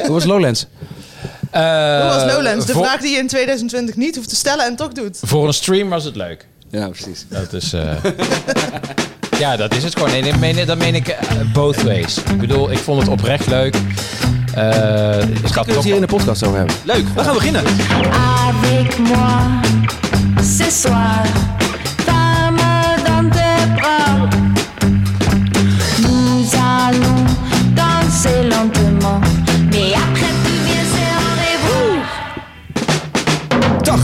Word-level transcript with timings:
Hoe 0.00 0.08
was 0.10 0.24
Lowlands? 0.24 0.66
Hoe 1.50 1.60
was 2.04 2.22
Eh, 2.22 2.34
Lowlands? 2.34 2.66
De 2.66 2.72
voor, 2.72 2.84
vraag 2.84 3.00
die 3.00 3.10
je 3.12 3.18
in 3.18 3.26
2020 3.26 3.96
niet 3.96 4.16
hoeft 4.16 4.28
te 4.28 4.36
stellen 4.36 4.64
en 4.64 4.76
toch 4.76 4.92
doet. 4.92 5.18
Voor 5.22 5.46
een 5.46 5.52
stream 5.54 5.88
was 5.88 6.04
het 6.04 6.16
leuk. 6.16 6.46
Ja, 6.70 6.88
precies. 6.88 7.24
Dat 7.28 7.52
is... 7.52 7.72
eh, 7.72 7.94
ja, 9.38 9.56
dat 9.56 9.74
is 9.74 9.82
het 9.84 9.96
gewoon. 9.96 10.10
En 10.12 10.24
ik 10.24 10.38
meen, 10.38 10.66
dat 10.66 10.78
meen 10.78 10.94
ik 10.94 11.08
eh, 11.08 11.26
both 11.52 11.82
ways. 11.82 12.16
Ik 12.18 12.38
bedoel, 12.38 12.70
ik 12.70 12.78
vond 12.78 13.00
het 13.00 13.08
oprecht 13.10 13.46
leuk. 13.46 13.74
Eh 14.54 15.28
ik 15.28 15.54
had 15.54 15.66
het 15.66 15.84
hier 15.84 15.94
in 15.94 16.00
de 16.00 16.06
podcast 16.06 16.44
over 16.44 16.56
hebben? 16.58 16.76
Leuk, 16.84 17.04
we 17.14 17.22
gaan 17.24 17.34
beginnen. 17.34 17.62
avec 17.66 18.98
moi 18.98 19.60
ce 20.42 20.70
soir. 20.70 21.26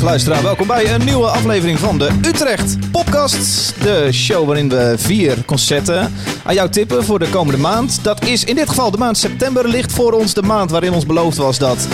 Luisteraar, 0.02 0.42
welkom 0.42 0.66
bij 0.66 0.94
een 0.94 1.04
nieuwe 1.04 1.26
aflevering 1.26 1.78
van 1.78 1.98
de 1.98 2.10
Utrecht 2.26 2.90
Podcast. 2.90 3.74
De 3.82 4.08
show 4.12 4.46
waarin 4.46 4.68
we 4.68 4.94
vier 4.96 5.44
concerten 5.44 6.12
aan 6.44 6.54
jou 6.54 6.70
tippen 6.70 7.04
voor 7.04 7.18
de 7.18 7.28
komende 7.30 7.60
maand. 7.60 8.04
Dat 8.04 8.24
is 8.24 8.44
in 8.44 8.54
dit 8.54 8.68
geval 8.68 8.90
de 8.90 8.98
maand 8.98 9.18
september 9.18 9.68
ligt 9.68 9.92
voor 9.92 10.12
ons 10.12 10.34
de 10.34 10.42
maand 10.42 10.70
waarin 10.70 10.92
ons 10.92 11.06
beloofd 11.06 11.36
was 11.36 11.58
dat 11.58 11.88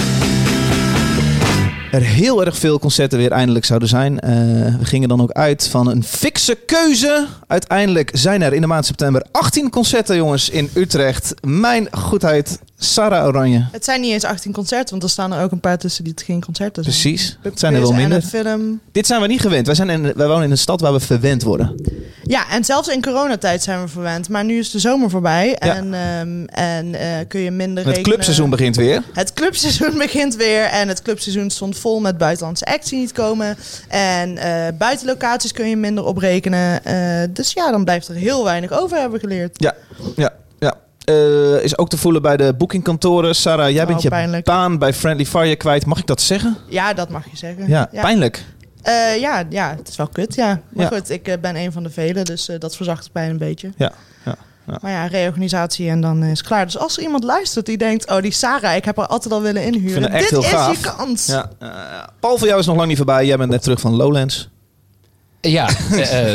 er 1.95 2.01
heel 2.03 2.45
erg 2.45 2.59
veel 2.59 2.79
concerten 2.79 3.19
weer 3.19 3.31
eindelijk 3.31 3.65
zouden 3.65 3.89
zijn. 3.89 4.21
Eh, 4.21 4.31
we 4.79 4.85
gingen 4.85 5.09
dan 5.09 5.23
ook 5.23 5.31
uit 5.31 5.69
van 5.69 5.89
een 5.89 6.05
fikse 6.05 6.59
keuze. 6.67 7.27
Uiteindelijk 7.47 8.11
zijn 8.13 8.43
er 8.43 8.53
in 8.53 8.61
de 8.61 8.67
maand 8.67 8.87
september 8.87 9.27
18 9.31 9.71
concerten 9.71 10.17
jongens 10.17 10.51
in 10.51 10.71
Utrecht. 10.75 11.35
Mijn 11.41 11.89
goedheid, 11.91 12.59
Sarah 12.93 13.27
Oranje. 13.27 13.67
Het 13.73 13.85
zijn 13.85 14.01
niet 14.01 14.13
eens 14.13 14.25
18 14.25 14.53
concerten, 14.53 14.91
want 14.91 15.03
er 15.03 15.09
staan 15.09 15.33
er 15.33 15.43
ook 15.43 15.51
een 15.53 15.61
paar 15.61 15.79
tussen 15.79 16.05
die 16.05 16.13
het 16.17 16.23
geen 16.23 16.45
concerten 16.45 16.85
zijn. 16.85 16.97
Precies, 16.97 17.39
het 17.43 17.59
zijn 17.59 17.75
er 17.75 17.81
wel 17.81 17.93
minder. 17.93 18.23
film. 18.23 18.81
Dit 18.93 19.07
zijn 19.07 19.21
we 19.21 19.27
niet 19.27 19.41
gewend. 19.41 19.67
Wij, 19.67 19.75
zijn 19.75 19.91
in, 19.91 20.03
wij 20.03 20.27
wonen 20.27 20.45
in 20.45 20.51
een 20.51 20.59
stad 20.59 20.81
waar 20.81 20.93
we 20.93 21.01
verwend 21.01 21.43
worden. 21.43 21.75
Ja, 22.23 22.51
en 22.51 22.65
zelfs 22.65 22.89
in 22.89 23.03
coronatijd 23.03 23.63
zijn 23.63 23.81
we 23.83 23.89
verwend. 23.89 24.29
Maar 24.29 24.45
nu 24.45 24.59
is 24.59 24.71
de 24.71 24.79
zomer 24.79 25.11
voorbij 25.11 25.49
Ja. 25.49 25.75
en, 25.77 25.95
ehm, 25.95 26.45
en 26.45 26.95
eh, 26.95 27.09
kun 27.29 27.41
je 27.41 27.51
minder 27.51 27.77
Het 27.77 27.87
rekenen. 27.87 28.03
clubseizoen 28.11 28.51
begint 28.51 28.77
weer. 28.77 29.03
Het 29.13 29.33
clubseizoen 29.33 29.99
begint 30.07 30.37
weer 30.37 30.63
en 30.65 30.89
het 30.89 31.03
clubseizoen 31.03 31.51
stond 31.51 31.77
vol 31.79 32.01
met 32.01 32.19
buitenlandse 32.19 32.65
acts 32.65 32.91
die 32.91 32.99
niet 32.99 33.13
komen. 33.13 33.57
En 33.89 34.37
eh, 34.39 34.73
buitenlocaties 34.79 35.53
kun 35.53 35.69
je 35.69 35.77
minder 35.77 36.05
oprekenen. 36.05 36.85
Eh, 36.85 37.29
dus 37.31 37.53
ja, 37.53 37.71
dan 37.71 37.85
blijft 37.85 38.09
er 38.09 38.15
heel 38.15 38.45
weinig 38.45 38.73
over, 38.73 38.99
hebben 38.99 39.21
we 39.21 39.27
geleerd. 39.29 39.61
Ja, 39.61 39.75
ja, 40.17 40.33
Eh, 41.05 41.63
is 41.63 41.79
ook 41.79 41.89
te 41.89 41.97
voelen 41.97 42.23
bij 42.23 42.37
de 42.37 42.55
boekingkantoren. 42.55 43.35
Sarah, 43.35 43.71
jij 43.71 43.83
Oh, 43.83 43.89
bent 43.89 44.03
je 44.03 44.09
pijnlijk. 44.09 44.45
baan 44.45 44.79
bij 44.79 44.93
Friendly 44.95 45.27
Fire 45.27 45.57
kwijt. 45.57 45.87
Mag 45.87 45.99
ik 45.99 46.07
dat 46.07 46.21
zeggen? 46.21 46.57
Ja, 46.69 46.93
dat 46.95 47.09
mag 47.09 47.25
je 47.31 47.37
zeggen. 47.37 47.69
Ja, 47.69 47.89
pijnlijk. 47.93 48.45
Eh, 48.83 49.21
ja, 49.21 49.43
ja, 49.51 49.75
het 49.79 49.89
is 49.89 49.97
wel 49.97 50.09
kut, 50.09 50.35
ja. 50.35 50.61
Maar 50.69 50.91
Ja. 50.91 50.97
goed, 50.99 51.11
ik 51.11 51.29
eh, 51.29 51.39
ben 51.41 51.57
een 51.57 51.73
van 51.73 51.83
de 51.83 51.91
velen, 51.91 52.25
dus 52.25 52.51
dat 52.59 52.77
verzacht 52.77 53.05
de 53.05 53.11
pijn 53.13 53.31
een 53.31 53.39
beetje. 53.39 53.73
Ja, 53.77 53.93
ja, 54.25 54.35
ja. 54.67 54.79
Maar 54.81 54.91
ja, 54.91 55.07
reorganisatie 55.07 55.89
en 55.89 56.01
dan 56.01 56.23
is 56.25 56.39
het 56.39 56.47
klaar. 56.47 56.65
Dus 56.65 56.79
als 56.79 56.97
er 56.97 57.03
iemand 57.03 57.25
luistert 57.25 57.67
die 57.67 57.77
denkt... 57.79 58.11
oh, 58.11 58.21
die 58.23 58.31
Sarah, 58.33 58.77
ik 58.77 58.85
heb 58.85 58.97
haar 58.97 59.07
altijd 59.07 59.35
al 59.35 59.43
willen 59.43 59.63
inhuren. 59.65 59.93
vind 59.93 60.05
haar 60.05 60.15
echt 60.15 60.23
Dit 60.31 60.31
heel 60.31 60.41
is 60.43 60.49
gaaf. 60.49 60.77
je 60.85 60.93
kans. 60.97 61.27
Ja, 61.27 61.51
eh. 61.59 61.69
Paul, 62.21 62.39
voor 62.39 62.47
jou 62.47 62.61
is 62.61 62.67
nog 62.67 62.77
lang 62.77 62.89
niet 62.89 62.97
voorbij. 62.97 63.27
Jij 63.27 63.37
bent 63.37 63.51
net 63.51 63.63
terug 63.63 63.81
van 63.81 63.95
Lowlands. 63.97 64.49
Ja, 65.41 65.69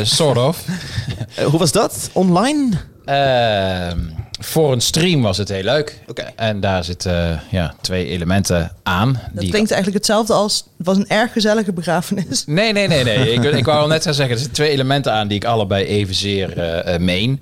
sort 0.02 0.38
of. 0.38 0.64
Hoe 1.50 1.58
was 1.58 1.72
dat? 1.72 2.10
Online? 2.12 2.68
Ehm, 3.04 3.98
voor 4.42 4.72
een 4.72 4.80
stream 4.80 5.22
was 5.22 5.38
het 5.38 5.48
heel 5.48 5.62
leuk. 5.62 5.98
Oké. 6.06 6.32
En 6.36 6.60
daar 6.60 6.84
zitten 6.84 7.42
ja, 7.50 7.74
twee 7.80 8.06
elementen 8.06 8.72
aan. 8.82 9.12
Dat 9.12 9.40
die 9.40 9.50
klinkt 9.50 9.70
eigenlijk 9.70 10.04
hetzelfde 10.04 10.32
als... 10.32 10.64
het 10.78 10.86
was 10.86 10.96
een 10.96 11.08
erg 11.08 11.32
gezellige 11.32 11.72
begrafenis. 11.72 12.44
Nee, 12.46 12.72
nee, 12.72 12.88
nee, 12.88 13.04
nee. 13.04 13.32
Ik, 13.34 13.42
ik 13.42 13.64
wou 13.64 13.80
al 13.80 13.86
net 13.86 14.02
gaan 14.02 14.14
zeggen, 14.14 14.34
er 14.34 14.40
zitten 14.40 14.56
twee 14.56 14.70
elementen 14.70 15.12
aan 15.12 15.28
die 15.28 15.36
ik 15.36 15.44
allebei 15.44 15.84
evenzeer 15.84 16.58
eh 16.58 16.94
eh, 16.94 17.00
meen. 17.00 17.40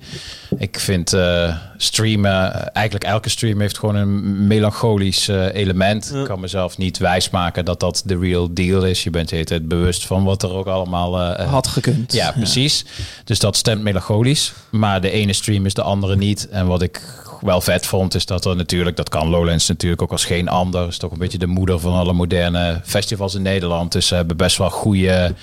Ik 0.57 0.79
vind 0.79 1.13
eh, 1.13 1.55
streamen, 1.81 2.53
eh, 2.53 2.67
eigenlijk 2.73 3.05
elke 3.05 3.29
stream 3.29 3.59
heeft 3.59 3.77
gewoon 3.77 3.95
een 3.95 4.47
melancholisch 4.47 5.27
eh, 5.27 5.53
element. 5.53 6.13
Ik 6.15 6.25
kan 6.25 6.39
mezelf 6.39 6.77
niet 6.77 6.97
wijsmaken 6.97 7.65
dat 7.65 7.79
dat 7.79 8.01
de 8.05 8.17
real 8.17 8.53
deal 8.53 8.83
is. 8.85 9.03
Je 9.03 9.09
bent 9.09 9.29
de 9.29 9.35
hele 9.35 9.47
tijd 9.47 9.67
bewust 9.67 10.05
van 10.05 10.23
wat 10.23 10.43
er 10.43 10.53
ook 10.53 10.67
allemaal... 10.67 11.19
eh, 11.19 11.43
eh, 11.43 11.49
Had 11.51 11.67
gekund. 11.67 12.13
ja, 12.13 12.31
precies. 12.31 12.85
Dus 13.23 13.39
dat 13.39 13.55
stemt 13.57 13.81
melancholisch. 13.81 14.53
Maar 14.69 15.01
de 15.01 15.11
ene 15.11 15.33
stream 15.33 15.65
is 15.65 15.73
de 15.73 15.81
andere 15.81 16.15
niet. 16.15 16.47
En 16.49 16.67
wat 16.67 16.81
ik 16.81 17.01
wel 17.41 17.61
vet 17.61 17.85
vond, 17.85 18.15
is 18.15 18.25
dat 18.25 18.45
er 18.45 18.55
natuurlijk, 18.55 18.95
dat 18.97 19.09
kan 19.09 19.27
Lowlands 19.29 19.67
natuurlijk 19.67 20.01
ook 20.01 20.11
als 20.11 20.25
geen 20.25 20.47
ander. 20.47 20.87
is 20.87 20.97
toch 20.97 21.11
een 21.11 21.17
beetje 21.17 21.37
de 21.37 21.47
moeder 21.47 21.79
van 21.79 21.93
alle 21.93 22.13
moderne 22.13 22.81
festivals 22.83 23.35
in 23.35 23.41
Nederland. 23.41 23.91
Dus 23.91 24.07
ze 24.07 24.15
hebben 24.15 24.37
best 24.37 24.57
wel 24.57 24.69
goede 24.69 25.33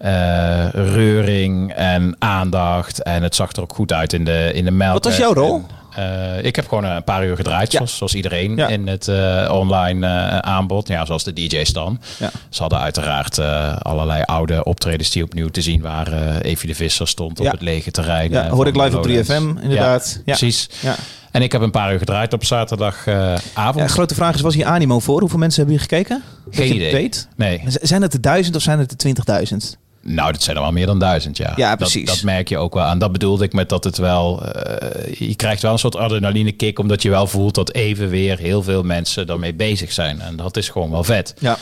eh, 0.00 0.68
reuring 0.72 1.72
en 1.72 2.16
aandacht. 2.18 3.02
En 3.02 3.22
het 3.22 3.34
zag 3.34 3.52
er 3.52 3.62
ook 3.62 3.74
goed 3.74 3.92
uit 3.92 4.12
in 4.12 4.24
de, 4.24 4.50
in 4.54 4.64
de 4.64 4.70
melk. 4.70 4.92
Wat 4.92 5.04
was 5.04 5.16
jouw 5.16 5.32
rol? 5.34 5.54
En, 5.94 6.36
eh, 6.38 6.44
ik 6.44 6.56
heb 6.56 6.68
gewoon 6.68 6.84
een 6.84 7.04
paar 7.04 7.26
uur 7.26 7.36
gedraaid, 7.36 7.70
Ja. 7.72 7.76
zoals, 7.76 7.96
zoals 7.96 8.14
iedereen 8.14 8.56
Ja. 8.56 8.68
in 8.68 8.86
het 8.88 9.08
eh, 9.08 9.48
online 9.52 10.06
eh, 10.06 10.38
aanbod. 10.38 10.88
Ja, 10.88 11.04
zoals 11.04 11.24
de 11.24 11.32
DJ's 11.32 11.72
dan. 11.72 12.00
Ja. 12.18 12.30
Ze 12.48 12.60
hadden 12.60 12.78
uiteraard 12.80 13.38
eh, 13.38 13.76
allerlei 13.76 14.22
oude 14.22 14.64
optredens 14.64 15.10
die 15.10 15.22
opnieuw 15.22 15.48
te 15.48 15.62
zien 15.62 15.80
waren. 15.80 16.42
Evie 16.42 16.68
de 16.68 16.74
Visser 16.74 17.08
stond 17.08 17.40
op 17.40 17.50
het 17.50 17.60
lege 17.62 17.90
terrein. 17.90 18.30
Ja, 18.30 18.44
eh, 18.44 18.50
hoorde 18.50 18.70
ik 18.70 18.76
live 18.76 18.96
op 18.98 19.04
Lowlands. 19.06 19.28
3FM, 19.28 19.62
inderdaad. 19.62 20.14
Ja, 20.16 20.22
precies. 20.36 20.68
Ja. 20.80 20.94
En 21.30 21.42
ik 21.42 21.52
heb 21.52 21.60
een 21.60 21.70
paar 21.70 21.92
uur 21.92 21.98
gedraaid 21.98 22.32
op 22.32 22.44
zaterdagavond. 22.44 23.76
Ja, 23.78 23.86
grote 23.86 24.14
vraag 24.14 24.34
is, 24.34 24.40
was 24.40 24.54
hier 24.54 24.66
animo 24.66 24.98
voor? 25.00 25.20
Hoeveel 25.20 25.38
mensen 25.38 25.58
hebben 25.62 25.78
hier 25.80 25.88
gekeken? 25.88 26.22
Geen 26.50 26.74
idee. 26.74 26.92
Weet? 26.92 27.28
Nee, 27.36 27.62
Z- 27.68 27.76
Zijn 27.80 28.02
het 28.02 28.12
de 28.12 28.20
duizend 28.20 28.56
of 28.56 28.62
zijn 28.62 28.78
het 28.78 28.90
de 28.90 28.96
20.000? 28.96 29.76
Nou, 30.02 30.32
dat 30.32 30.42
zijn 30.42 30.56
er 30.56 30.62
wel 30.62 30.72
meer 30.72 30.86
dan 30.86 30.98
duizend, 30.98 31.36
ja. 31.36 31.52
Ja, 31.56 31.68
Dat- 31.68 31.78
precies. 31.78 32.06
Dat, 32.06 32.22
merk 32.22 32.48
je 32.48 32.58
ook 32.58 32.74
wel 32.74 32.82
aan. 32.82 32.98
Dat 32.98 33.12
bedoelde 33.12 33.44
ik 33.44 33.52
met 33.52 33.68
dat 33.68 33.84
het 33.84 33.98
wel... 33.98 34.44
eh, 34.44 35.12
je 35.28 35.34
krijgt 35.34 35.62
wel 35.62 35.72
een 35.72 35.78
soort 35.78 35.96
adrenaline 35.96 36.52
kick... 36.52 36.78
omdat 36.78 37.02
je 37.02 37.10
wel 37.10 37.26
voelt 37.26 37.54
dat 37.54 37.72
even 37.72 38.08
weer 38.08 38.38
heel 38.38 38.62
veel 38.62 38.82
mensen 38.82 39.26
daarmee 39.26 39.54
bezig 39.54 39.92
zijn. 39.92 40.20
En 40.20 40.36
dat 40.36 40.56
is 40.56 40.68
gewoon 40.68 40.90
wel 40.90 41.04
vet. 41.04 41.34
Ja. 41.38 41.56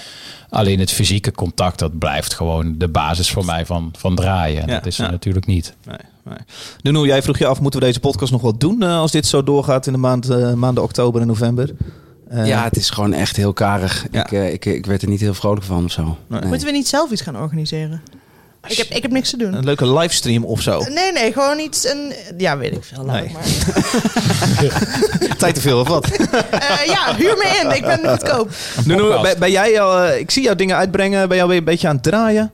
Alleen 0.51 0.79
het 0.79 0.91
fysieke 0.93 1.33
contact, 1.33 1.79
dat 1.79 1.99
blijft 1.99 2.35
gewoon 2.35 2.75
de 2.79 2.89
basis 2.89 3.31
voor 3.31 3.45
mij 3.45 3.67
van, 3.67 3.93
van 3.99 4.15
draaien. 4.15 4.63
En 4.63 4.69
Ja, 4.69 4.75
dat 4.75 4.87
is 4.87 4.99
er 4.99 5.05
ja. 5.05 5.11
natuurlijk 5.11 5.47
niet. 5.47 5.75
Nee, 5.85 5.97
nee. 6.25 6.39
Nuno, 6.83 7.07
jij 7.07 7.23
vroeg 7.23 7.39
je 7.39 7.47
af, 7.47 7.61
moeten 7.61 7.81
we 7.81 7.87
deze 7.87 8.01
podcast 8.01 8.33
nog 8.33 8.41
wel 8.43 8.59
doen 8.59 8.83
eh, 8.83 8.99
als 8.99 9.11
dit 9.13 9.27
zo 9.27 9.43
doorgaat 9.43 9.87
in 9.87 9.93
de 9.93 9.99
maand, 9.99 10.29
eh, 10.31 10.53
maanden 10.53 10.83
oktober 10.83 11.21
en 11.21 11.27
november? 11.27 11.71
Eh, 12.29 12.47
ja, 12.47 12.65
het 12.65 12.77
is 12.77 12.91
gewoon 12.91 13.13
echt 13.13 13.37
heel 13.37 13.53
karig. 13.53 14.07
Ja. 14.11 14.25
Ik, 14.25 14.33
eh, 14.33 14.53
ik, 14.53 14.65
ik 14.65 14.87
werd 14.87 15.03
er 15.03 15.09
niet 15.09 15.21
heel 15.21 15.35
vrolijk 15.35 15.65
van 15.65 15.85
of 15.85 15.91
zo. 15.93 16.17
Nee. 16.27 16.45
Moeten 16.45 16.67
we 16.67 16.73
niet 16.73 16.89
zelf 16.89 17.11
iets 17.11 17.23
gaan 17.23 17.37
organiseren? 17.37 18.03
Ik 18.67 18.77
heb, 18.77 18.87
ik 18.89 19.03
heb 19.03 19.11
niks 19.11 19.31
te 19.31 19.37
doen. 19.37 19.55
Een 19.55 19.65
leuke 19.65 19.93
livestream 19.93 20.45
of 20.45 20.61
zo. 20.63 20.83
Nee, 20.89 21.13
nee, 21.13 21.33
gewoon 21.33 21.59
iets... 21.59 21.87
Een, 21.87 22.13
ja, 22.39 22.57
weet 22.59 22.73
ik 22.73 22.85
veel. 22.85 23.05
Laat 23.05 23.15
Nee. 23.17 23.25
ik 23.25 23.33
maar. 23.33 23.43
Tijd 25.39 25.55
te 25.55 25.61
veel 25.61 25.81
of 25.81 25.89
wat? 25.89 26.07
Eh, 26.51 26.85
ja, 26.87 27.15
huur 27.17 27.37
me 27.37 27.61
in. 27.65 27.77
Ik 27.77 27.83
ben 27.83 28.09
goedkoop. 28.11 28.51
Nuno, 28.85 29.03
podcast. 29.07 29.23
ben, 29.23 29.39
ben 29.39 29.51
jij 29.51 29.81
al, 29.81 29.99
eh, 30.03 30.19
ik 30.21 30.31
zie 30.31 30.43
jou 30.43 30.57
dingen 30.57 30.77
uitbrengen. 30.77 31.21
Ben 31.21 31.37
jij 31.37 31.43
alweer 31.43 31.59
een 31.59 31.65
beetje 31.65 31.89
aan 31.89 31.95
het 31.95 32.03
draaien? 32.05 32.53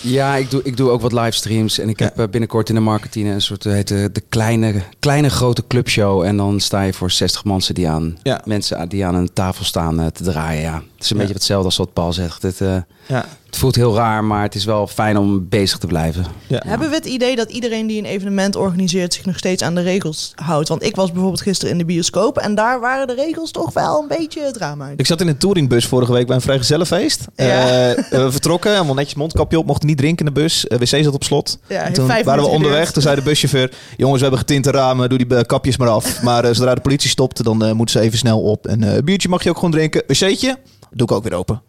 Ja, 0.00 0.34
ik 0.36 0.50
doe, 0.50 0.60
ik 0.64 0.76
doe 0.76 0.90
ook 0.90 1.00
wat 1.00 1.12
livestreams. 1.12 1.78
En 1.78 1.88
ik 1.88 1.98
heb 1.98 2.18
eh, 2.18 2.26
binnenkort 2.30 2.68
in 2.68 2.74
de 2.74 2.80
marketing 2.80 3.28
een 3.28 3.40
soort 3.40 3.64
heet 3.64 3.88
de, 3.88 4.08
de 4.12 4.22
kleine, 4.28 4.74
kleine 4.98 5.28
grote 5.30 5.66
clubshow. 5.66 6.22
En 6.22 6.36
dan 6.36 6.60
sta 6.60 6.82
je 6.82 6.92
voor 6.92 7.10
60 7.10 7.44
mensen 7.44 7.74
die 7.74 7.88
aan, 7.88 8.18
Ja. 8.22 8.40
mensen 8.44 8.78
aan- 8.78 8.88
die 8.88 9.04
aan 9.06 9.14
een 9.14 9.32
tafel 9.32 9.64
staan 9.64 10.00
eh, 10.00 10.06
te 10.06 10.22
draaien. 10.22 10.62
Ja. 10.62 10.74
Het 10.94 11.04
is 11.04 11.10
een 11.10 11.16
Ja. 11.16 11.22
beetje 11.22 11.34
hetzelfde 11.38 11.64
als 11.66 11.76
wat 11.76 11.92
Paul 11.92 12.12
zegt. 12.12 12.42
Het, 12.42 12.60
eh, 12.60 12.76
Ja. 13.08 13.24
het 13.46 13.56
voelt 13.56 13.74
heel 13.74 13.94
raar, 13.94 14.24
maar 14.24 14.42
het 14.42 14.54
is 14.54 14.64
wel 14.64 14.86
fijn 14.86 15.16
om 15.18 15.48
bezig 15.48 15.78
te 15.78 15.86
blijven. 15.86 16.24
ja. 16.46 16.62
Hebben 16.66 16.88
we 16.88 16.94
het 16.94 17.06
idee 17.06 17.36
dat 17.36 17.50
iedereen 17.50 17.86
die 17.86 17.98
een 17.98 18.04
evenement 18.04 18.56
organiseert 18.56 19.14
zich 19.14 19.24
nog 19.24 19.36
steeds 19.38 19.62
aan 19.62 19.74
de 19.74 19.80
regels 19.80 20.32
houdt? 20.34 20.68
Want 20.68 20.82
ik 20.82 20.96
was 20.96 21.10
bijvoorbeeld 21.10 21.40
gisteren 21.40 21.72
in 21.72 21.78
de 21.78 21.84
bioscoop 21.84 22.38
en 22.38 22.54
daar 22.54 22.80
waren 22.80 23.06
de 23.06 23.14
regels 23.14 23.50
toch 23.50 23.72
wel 23.72 24.00
een 24.02 24.08
beetje 24.08 24.42
het 24.42 24.54
drama. 24.54 24.88
Ik 24.96 25.06
zat 25.06 25.20
in 25.20 25.28
een 25.28 25.38
touringbus 25.38 25.86
vorige 25.86 26.12
week 26.12 26.26
bij 26.26 26.36
een 26.36 26.42
vrijgezellenfeest. 26.42 27.24
Ja. 27.36 27.44
Eh, 27.44 28.04
we 28.10 28.30
vertrokken, 28.30 28.72
helemaal 28.72 28.94
netjes 28.94 29.14
mondkapje 29.14 29.58
op, 29.58 29.66
mochten 29.66 29.88
niet 29.88 29.98
drinken 29.98 30.26
in 30.26 30.34
de 30.34 30.40
bus. 30.40 30.66
Eh, 30.66 30.78
wc 30.78 31.04
zat 31.04 31.14
op 31.14 31.24
slot. 31.24 31.58
Ja, 31.68 31.90
toen 31.90 32.06
waren 32.06 32.24
we 32.24 32.48
onderweg. 32.48 32.76
geduurd. 32.76 32.92
Toen 32.92 33.02
zei 33.02 33.16
de 33.16 33.22
buschauffeur: 33.22 33.72
Jongens, 33.96 34.16
we 34.20 34.22
hebben 34.28 34.38
getinte 34.46 34.70
ramen, 34.70 35.08
doe 35.08 35.18
die 35.18 35.36
eh, 35.36 35.42
kapjes 35.42 35.76
maar 35.76 35.88
af. 35.88 36.22
Maar 36.22 36.54
zodra 36.54 36.74
de 36.74 36.80
politie 36.80 37.10
stopt, 37.10 37.44
dan 37.44 37.76
moeten 37.76 38.00
ze 38.00 38.06
even 38.06 38.18
snel 38.18 38.40
op. 38.42 38.66
En 38.66 38.82
eh, 38.82 38.94
een 38.94 39.04
biertje 39.04 39.28
mag 39.28 39.42
je 39.42 39.48
ook 39.50 39.56
gewoon 39.56 39.70
drinken. 39.70 40.02
Wc'tje, 40.06 40.56
doe 40.90 41.06
ik 41.06 41.12
ook 41.12 41.22
weer 41.22 41.34
open. 41.34 41.62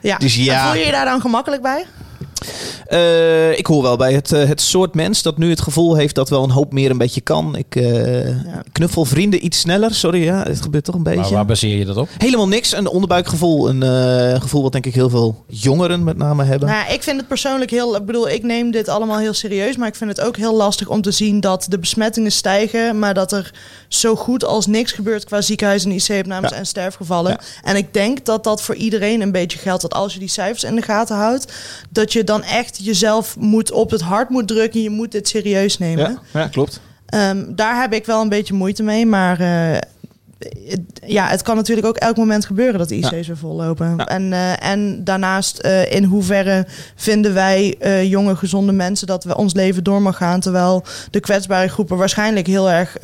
Ja. 0.00 0.16
Dus 0.16 0.36
ja. 0.36 0.62
En 0.62 0.68
voel 0.68 0.80
je 0.80 0.86
je 0.86 0.92
daar 0.92 1.04
dan 1.04 1.20
gemakkelijk 1.20 1.62
bij? 1.62 1.86
Eh, 2.86 3.58
ik 3.58 3.66
hoor 3.66 3.82
wel 3.82 3.96
bij 3.96 4.12
het, 4.12 4.32
eh, 4.32 4.44
het 4.48 4.60
soort 4.60 4.94
mens 4.94 5.22
dat 5.22 5.38
nu 5.38 5.50
het 5.50 5.60
gevoel 5.60 5.94
heeft 5.96 6.14
dat 6.14 6.28
wel 6.28 6.42
een 6.44 6.50
hoop 6.50 6.72
meer 6.72 6.90
een 6.90 6.98
beetje 6.98 7.20
kan. 7.20 7.56
Ik 7.56 7.76
eh, 7.76 8.26
Ja. 8.26 8.62
knuffel 8.72 9.04
vrienden 9.04 9.44
iets 9.44 9.58
sneller. 9.58 9.94
Sorry, 9.94 10.22
ja, 10.22 10.42
het 10.42 10.60
gebeurt 10.62 10.84
toch 10.84 10.94
een 10.94 11.02
beetje. 11.02 11.20
Maar 11.20 11.30
waar 11.30 11.44
baseer 11.46 11.78
je 11.78 11.84
dat 11.84 11.96
op? 11.96 12.08
Helemaal 12.18 12.48
niks. 12.48 12.72
Een 12.76 12.88
onderbuikgevoel. 12.88 13.68
Een 13.68 13.82
eh, 13.82 14.40
gevoel 14.40 14.62
wat 14.62 14.72
denk 14.72 14.86
ik 14.86 14.94
heel 14.94 15.10
veel 15.10 15.44
jongeren 15.46 16.04
met 16.04 16.16
name 16.16 16.44
hebben. 16.44 16.68
Nou, 16.68 16.80
ja, 16.86 16.92
ik 16.92 17.02
vind 17.02 17.16
het 17.16 17.28
persoonlijk 17.28 17.70
heel. 17.70 17.96
Ik 17.96 18.04
bedoel, 18.06 18.28
ik 18.28 18.42
neem 18.42 18.70
dit 18.70 18.88
allemaal 18.88 19.18
heel 19.18 19.34
serieus. 19.34 19.76
Maar 19.76 19.88
ik 19.88 19.94
vind 19.96 20.10
het 20.16 20.20
ook 20.26 20.36
heel 20.36 20.54
lastig 20.56 20.88
om 20.88 21.02
te 21.02 21.10
zien 21.10 21.40
dat 21.40 21.66
de 21.68 21.78
besmettingen 21.78 22.32
stijgen. 22.32 22.98
Maar 22.98 23.14
dat 23.14 23.32
er 23.32 23.54
zo 23.88 24.16
goed 24.16 24.44
als 24.44 24.66
niks 24.66 24.92
gebeurt 24.92 25.24
qua 25.24 25.40
ziekenhuis 25.40 25.84
en 25.84 25.90
IC-opnames 25.92 26.50
Ja. 26.50 26.56
en 26.56 26.66
sterfgevallen. 26.66 27.30
Ja. 27.32 27.40
En 27.62 27.76
ik 27.76 27.92
denk 27.94 28.24
dat 28.24 28.44
dat 28.44 28.62
voor 28.62 28.74
iedereen 28.74 29.20
een 29.20 29.32
beetje 29.32 29.58
geldt. 29.58 29.82
Dat 29.82 29.94
als 29.94 30.12
je 30.12 30.18
die 30.18 30.28
cijfers 30.28 30.64
in 30.64 30.74
de 30.74 30.82
gaten 30.82 31.16
houdt, 31.16 31.52
dat 31.90 32.12
je 32.12 32.24
dan 32.24 32.35
echt 32.42 32.84
jezelf 32.84 33.36
moet 33.38 33.72
op 33.72 33.90
het 33.90 34.00
hart 34.00 34.28
moet 34.28 34.48
drukken. 34.48 34.82
Je 34.82 34.90
moet 34.90 35.12
dit 35.12 35.28
serieus 35.28 35.78
nemen. 35.78 36.20
ja, 36.32 36.40
ja, 36.40 36.48
klopt. 36.48 36.80
Ehm, 37.06 37.44
daar 37.54 37.80
heb 37.80 37.92
ik 37.92 38.06
wel 38.06 38.20
een 38.22 38.28
beetje 38.28 38.54
moeite 38.54 38.82
mee. 38.82 39.06
Maar 39.06 39.40
eh, 39.40 39.78
ja, 41.06 41.26
het 41.26 41.42
kan 41.42 41.56
natuurlijk 41.56 41.86
ook 41.86 41.96
elk 41.96 42.16
moment 42.16 42.46
gebeuren 42.46 42.78
dat 42.78 42.88
de 42.88 42.96
IC's 42.96 43.26
weer 43.26 43.36
vollopen. 43.36 43.94
Ja. 43.96 44.06
En, 44.06 44.32
eh, 44.32 44.70
en 44.70 45.04
daarnaast, 45.04 45.58
eh, 45.58 45.92
in 45.92 46.04
hoeverre 46.04 46.66
vinden 46.94 47.34
wij 47.34 47.76
eh, 47.78 48.10
jonge, 48.10 48.36
gezonde 48.36 48.72
mensen 48.72 49.06
dat 49.06 49.24
we 49.24 49.36
ons 49.36 49.54
leven 49.54 49.84
door 49.84 50.02
mag 50.02 50.16
gaan. 50.16 50.40
Terwijl 50.40 50.84
de 51.10 51.20
kwetsbare 51.20 51.68
groepen 51.68 51.96
waarschijnlijk 51.96 52.46
heel 52.46 52.70
erg 52.70 52.96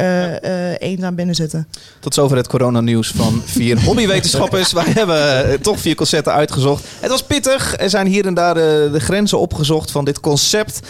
eenzaam 0.78 1.14
binnen 1.14 1.34
zitten. 1.34 1.68
Tot 2.00 2.14
zover 2.14 2.36
het 2.36 2.48
coronanieuws 2.48 3.12
van 3.16 3.42
vier 3.44 3.80
hobbywetenschappers. 3.86 4.72
Wij 4.72 4.84
hebben 4.86 5.60
toch 5.60 5.80
vier 5.80 5.94
concepten 5.94 6.32
uitgezocht. 6.32 6.84
Het 7.00 7.10
was 7.10 7.22
pittig. 7.22 7.80
Er 7.80 7.90
zijn 7.90 8.06
hier 8.06 8.26
en 8.26 8.34
daar 8.34 8.54
de 8.54 9.00
grenzen 9.00 9.38
opgezocht 9.38 9.90
van 9.90 10.04
dit 10.04 10.20
concept. 10.20 10.80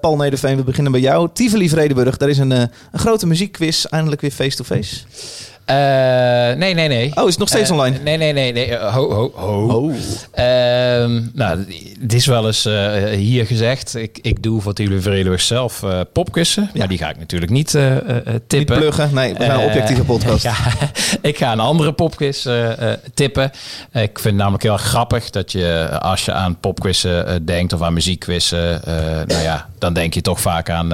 Paul 0.00 0.16
Nederveen, 0.16 0.56
we 0.56 0.62
beginnen 0.62 0.92
bij 0.92 1.00
jou. 1.00 1.28
Tivoli 1.32 1.68
Vredenburg, 1.68 2.16
daar 2.16 2.28
is 2.28 2.38
een, 2.38 2.50
een 2.50 2.70
grote 2.92 3.26
muziekquiz. 3.26 3.84
Eindelijk 3.84 4.20
weer 4.20 4.30
face-to-face. 4.30 4.96
Eh, 5.70 6.56
nee, 6.56 6.74
nee, 6.74 6.88
nee. 6.88 7.10
Oh, 7.14 7.22
is 7.24 7.30
het 7.30 7.38
nog 7.38 7.48
steeds 7.48 7.70
Eh, 7.70 7.76
online? 7.76 7.98
Nee, 8.04 8.16
nee, 8.16 8.32
nee. 8.32 8.52
nee. 8.52 8.76
Eh, 8.76 8.94
ho, 8.94 9.12
ho, 9.12 9.32
ho. 9.34 9.66
Oh. 9.66 9.94
Ehm, 10.32 11.20
nou, 11.32 11.66
het 12.00 12.12
is 12.14 12.26
wel 12.26 12.46
eens 12.46 12.68
hier 13.16 13.46
gezegd. 13.46 13.94
Ik, 13.94 14.18
ik 14.22 14.42
doe 14.42 14.60
voor 14.60 14.72
Tivoli 14.72 15.00
Vredenburg 15.00 15.40
zelf 15.40 15.84
popkussen. 16.12 16.70
Maar 16.74 16.88
die 16.88 16.98
ga 16.98 17.10
ik 17.10 17.18
natuurlijk 17.18 17.50
niet 17.52 17.74
eh, 17.74 17.90
Niet 18.24 18.40
tippen. 18.46 18.78
pluggen. 18.78 19.10
Nee, 19.14 19.34
we 19.34 19.44
zijn 19.44 19.60
een 19.60 19.66
objectieve 19.66 20.04
podcast. 20.04 20.42
Ja, 20.50 20.56
ik 21.22 21.36
ga 21.38 21.52
een 21.52 21.60
andere 21.60 21.92
popquiz 21.92 22.46
tippen. 23.14 23.50
Ik 23.92 24.00
vind 24.18 24.24
het 24.24 24.34
namelijk 24.34 24.62
heel 24.62 24.76
grappig 24.76 25.30
dat 25.30 25.52
je 25.52 25.88
als 26.00 26.24
je 26.24 26.32
aan 26.32 26.60
popquizzen 26.60 27.26
eh, 27.26 27.34
denkt 27.42 27.72
of 27.72 27.82
aan 27.82 27.92
muziekquizzen, 27.92 28.80
nou 29.26 29.42
ja, 29.42 29.68
dan 29.78 29.92
denk 29.92 30.14
je 30.14 30.20
toch 30.20 30.40
vaak 30.40 30.70
aan 30.70 30.92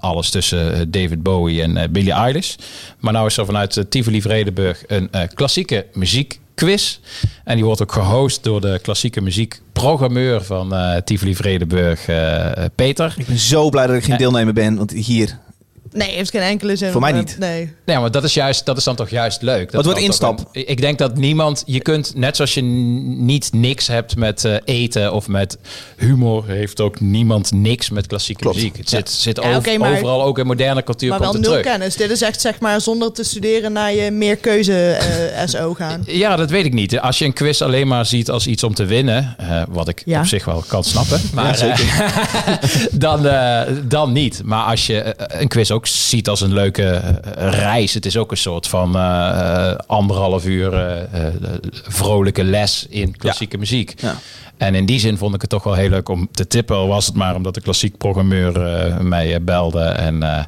alles 0.00 0.30
tussen 0.30 0.90
David 0.90 1.22
Bowie 1.22 1.62
en 1.62 1.92
Billie 1.92 2.12
Eilish. 2.12 2.54
Maar 2.98 3.12
nou 3.12 3.26
is 3.26 3.36
er 3.36 3.46
vanuit 3.46 3.76
eh, 3.76 3.84
Tivoli 4.08 4.22
Vredenburg 4.22 4.82
een 4.86 5.08
eh, 5.10 5.22
klassieke 5.34 5.86
muziekquiz. 5.92 6.98
En 7.44 7.54
die 7.56 7.64
wordt 7.64 7.82
ook 7.82 7.92
gehost 7.92 8.44
door 8.44 8.60
de 8.60 8.78
klassieke 8.82 9.20
muziekprogrammeur 9.20 10.44
van 10.44 10.74
eh 10.74 10.96
Tivoli 10.96 11.34
Vredenburg, 11.34 12.08
eh, 12.08 12.64
Peter. 12.74 13.14
Ik 13.16 13.26
ben 13.26 13.38
zo 13.38 13.68
blij 13.68 13.86
dat 13.86 13.96
ik 13.96 14.04
geen 14.04 14.16
deelnemer 14.16 14.54
ben. 14.54 14.76
Want 14.76 14.90
hier, 14.90 15.38
Nee, 15.92 16.10
heeft 16.10 16.30
geen 16.30 16.40
enkele 16.42 16.76
zin. 16.76 16.90
Voor 16.92 17.00
mij 17.00 17.10
eh, 17.12 17.16
niet. 17.18 17.36
Nee. 17.38 17.72
Nee, 17.86 17.98
maar 17.98 18.10
dat 18.10 18.24
is, 18.24 18.34
juist, 18.34 18.66
dat 18.66 18.76
is 18.76 18.84
dan 18.84 18.96
toch 18.96 19.08
juist 19.10 19.42
leuk. 19.42 19.64
Dat 19.64 19.74
Wat 19.74 19.84
wordt 19.84 20.00
instap? 20.00 20.48
een- 20.52 20.68
ik 20.68 20.80
denk 20.80 20.98
dat 20.98 21.16
niemand... 21.16 21.62
Je 21.66 21.80
kunt, 21.80 22.12
net 22.14 22.36
zoals 22.36 22.54
je 22.54 22.62
niet 22.62 23.52
niks 23.52 23.86
hebt 23.86 24.16
met 24.16 24.44
eh, 24.44 24.54
eten 24.64 25.12
of 25.12 25.28
met 25.28 25.58
humor... 25.96 26.44
heeft 26.46 26.80
ook 26.80 27.00
niemand 27.00 27.52
niks 27.52 27.90
met 27.90 28.06
klassieke 28.06 28.40
Klopt. 28.40 28.56
muziek. 28.56 28.76
Het 28.76 28.88
zit, 28.88 29.10
zit 29.10 29.36
Ja, 29.42 29.60
maar- 29.78 29.92
overal, 29.92 30.22
ook 30.22 30.38
in 30.38 30.46
moderne 30.46 30.82
cultuur 30.82 31.08
Maar 31.10 31.18
komt 31.18 31.32
wel 31.32 31.40
nul 31.40 31.50
terug. 31.50 31.66
kennis. 31.66 31.96
Dit 31.96 32.10
is 32.10 32.22
echt 32.22 32.40
zeg 32.40 32.60
maar 32.60 32.80
zonder 32.80 33.12
te 33.12 33.24
studeren 33.24 33.72
naar 33.72 33.94
je 33.94 34.10
meer 34.10 34.36
keuze 34.36 34.90
eh, 34.92 35.46
SO 35.46 35.74
gaan. 35.74 36.02
Ja, 36.06 36.36
dat 36.36 36.50
weet 36.50 36.64
ik 36.64 36.72
niet. 36.72 36.98
Als 37.00 37.18
je 37.18 37.24
een 37.24 37.32
quiz 37.32 37.62
alleen 37.62 37.86
maar 37.88 38.06
ziet 38.06 38.30
als 38.30 38.46
iets 38.46 38.62
om 38.64 38.74
te 38.74 38.84
winnen, 38.84 39.34
eh, 39.38 39.62
wat 39.68 39.88
ik 39.88 40.02
Ja. 40.04 40.18
op 40.20 40.26
zich 40.26 40.44
wel 40.44 40.64
kan 40.66 40.84
snappen, 40.84 41.20
maar 41.34 41.58
dan, 42.92 43.26
eh, 43.26 43.60
dan 43.84 44.12
niet. 44.12 44.40
Maar 44.44 44.64
als 44.64 44.86
je 44.86 45.14
een 45.16 45.48
quiz 45.48 45.70
ook 45.70 45.77
ziet 45.86 46.28
als 46.28 46.40
een 46.40 46.52
leuke 46.52 46.84
eh, 46.86 47.12
reis, 47.50 47.94
het 47.94 48.06
is 48.06 48.16
ook 48.16 48.30
een 48.30 48.36
soort 48.36 48.66
van 48.66 48.96
eh, 48.96 49.70
eh, 49.70 49.76
anderhalf 49.86 50.44
uur 50.46 50.72
eh, 50.74 51.26
eh, 51.26 51.34
vrolijke 51.86 52.44
les 52.44 52.86
in 52.88 53.16
klassieke 53.16 53.58
muziek. 53.58 53.94
Ja. 54.00 54.16
En 54.58 54.74
in 54.74 54.86
die 54.86 55.00
zin 55.00 55.16
vond 55.18 55.34
ik 55.34 55.40
het 55.40 55.50
toch 55.50 55.62
wel 55.64 55.74
heel 55.74 55.88
leuk 55.88 56.08
om 56.08 56.28
te 56.32 56.46
tippen. 56.46 56.76
Al 56.76 56.86
was 56.88 57.06
het 57.06 57.14
maar 57.14 57.34
omdat 57.34 57.54
de 57.54 57.60
klassiek 57.60 57.96
programmeur 57.96 58.62
eh, 58.66 58.96
mij 58.98 59.34
eh, 59.34 59.40
belde. 59.40 59.80
En 59.80 60.22
eh, 60.22 60.44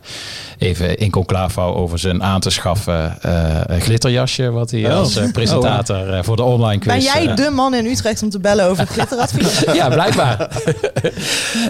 even 0.59 0.99
in 0.99 1.11
conclave 1.11 1.61
wou 1.61 1.75
over 1.75 1.99
zijn 1.99 2.23
aan 2.23 2.41
te 2.41 2.51
schaffen 2.51 3.23
eh, 3.23 3.81
glitterjasje. 3.81 4.51
Wat 4.51 4.71
hij 4.71 4.79
Oh. 4.91 4.97
als 4.97 5.21
presentator 5.33 6.13
eh, 6.13 6.23
voor 6.23 6.37
de 6.37 6.43
online 6.43 6.79
quiz... 6.81 6.93
Ben 6.95 7.03
jij 7.25 7.35
de 7.35 7.51
man 7.51 7.75
in 7.75 7.87
Utrecht 7.87 8.23
om 8.23 8.31
te 8.31 8.39
bellen 8.41 8.65
over 8.67 8.87
glitteradvies? 8.87 9.61
ja, 9.75 9.89
blijkbaar. 9.89 10.49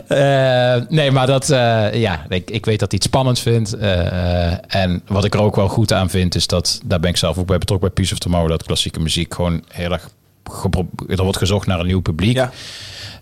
Eh, 0.06 0.74
nee, 0.88 1.10
maar 1.10 1.26
dat, 1.26 1.50
eh, 1.50 1.94
ja, 1.94 2.24
ik, 2.28 2.50
ik 2.50 2.64
weet 2.64 2.78
dat 2.78 2.90
hij 2.90 3.00
het 3.02 3.02
spannend 3.02 3.38
vindt. 3.38 3.72
Eh, 3.72 4.74
en 4.74 5.02
wat 5.06 5.24
ik 5.24 5.34
er 5.34 5.40
ook 5.40 5.56
wel 5.56 5.68
goed 5.68 5.92
aan 5.92 6.10
vind, 6.10 6.34
is 6.34 6.46
dat, 6.46 6.80
daar 6.84 7.00
ben 7.00 7.10
ik 7.10 7.16
zelf 7.16 7.38
ook 7.38 7.46
bij 7.46 7.58
betrokken 7.58 7.86
bij 7.88 7.96
Piece 7.96 8.12
of 8.12 8.18
Tomorrow, 8.18 8.48
dat 8.50 8.62
klassieke 8.64 9.00
muziek 9.00 9.34
gewoon 9.34 9.64
heel 9.68 9.92
erg, 9.92 10.08
er 11.08 11.22
wordt 11.22 11.38
gezocht 11.38 11.66
naar 11.66 11.80
een 11.80 11.86
nieuw 11.86 12.00
publiek. 12.00 12.36
Ja. 12.36 12.50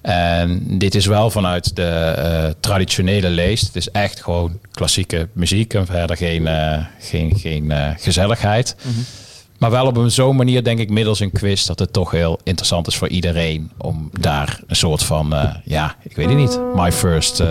En 0.00 0.78
dit 0.78 0.94
is 0.94 1.06
wel 1.06 1.30
vanuit 1.30 1.76
de 1.76 1.82
eh, 1.82 2.50
traditionele 2.60 3.28
leest. 3.28 3.66
Het 3.66 3.76
is 3.76 3.90
echt 3.90 4.22
gewoon 4.22 4.58
klassieke 4.70 5.28
muziek 5.32 5.74
en 5.74 5.86
verder 5.86 6.16
geen, 6.16 6.46
eh, 6.46 6.84
geen, 7.00 7.36
geen 7.36 7.70
eh, 7.70 7.90
gezelligheid. 7.96 8.76
Maar 9.58 9.70
wel 9.70 9.86
op 9.86 9.96
een 9.96 10.10
zo'n 10.10 10.36
manier, 10.36 10.64
denk 10.64 10.78
ik, 10.78 10.90
middels 10.90 11.20
een 11.20 11.32
quiz, 11.32 11.66
dat 11.66 11.78
het 11.78 11.92
toch 11.92 12.10
heel 12.10 12.38
interessant 12.42 12.86
is 12.86 12.96
voor 12.96 13.08
iedereen 13.08 13.70
om 13.78 14.10
daar 14.20 14.60
een 14.66 14.76
soort 14.76 15.02
van, 15.02 15.34
ja, 15.64 15.96
ik 16.02 16.16
weet 16.16 16.28
het 16.28 16.36
niet, 16.36 16.60
my 16.74 16.92
first 16.92 17.42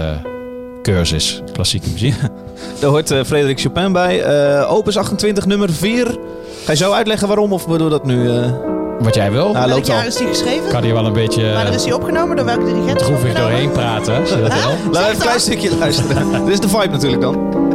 cursus 0.93 1.41
klassieke 1.53 1.89
muziek. 1.89 2.15
Daar 2.79 2.89
hoort 2.89 3.11
eh, 3.11 3.23
Frederik 3.23 3.59
Chopin 3.59 3.91
bij. 3.91 4.65
Opus 4.65 4.97
28, 4.97 5.45
nummer 5.45 5.73
4. 5.73 6.05
Ga 6.65 6.71
je 6.71 6.77
zo 6.77 6.91
uitleggen 6.91 7.27
waarom? 7.27 7.53
Of 7.53 7.67
bedoel 7.67 7.89
dat 7.89 8.05
nu? 8.05 8.29
Eh? 8.97 9.03
Wat 9.03 9.15
jij 9.15 9.31
wil, 9.31 9.51
Nou, 9.51 9.67
Welk 9.67 9.83
jaar 9.85 10.05
is 10.05 10.15
die 10.15 10.27
geschreven? 10.27 10.69
kan 10.69 10.83
hier 10.83 10.93
wel 10.93 11.05
een 11.05 11.13
beetje 11.13 11.53
Wanneer 11.53 11.73
is 11.73 11.77
uh, 11.79 11.83
die 11.83 11.95
opgenomen? 11.95 12.35
Door 12.35 12.45
welke 12.45 12.65
dirigent? 12.65 12.99
is 13.01 13.07
droevig 13.07 13.33
doorheen 13.33 13.71
praten, 13.71 14.19
als 14.19 14.29
je 14.29 14.41
dat 14.41 14.53
wil. 14.53 14.69
Laten 14.69 14.91
we 14.91 14.97
even 14.99 15.09
een 15.11 15.17
klein 15.17 15.39
stukje 15.39 15.77
luisteren. 15.77 16.31
Dit 16.45 16.53
is 16.53 16.59
de 16.59 16.69
vibe 16.69 16.87
natuurlijk 16.87 17.21
dan. 17.21 17.66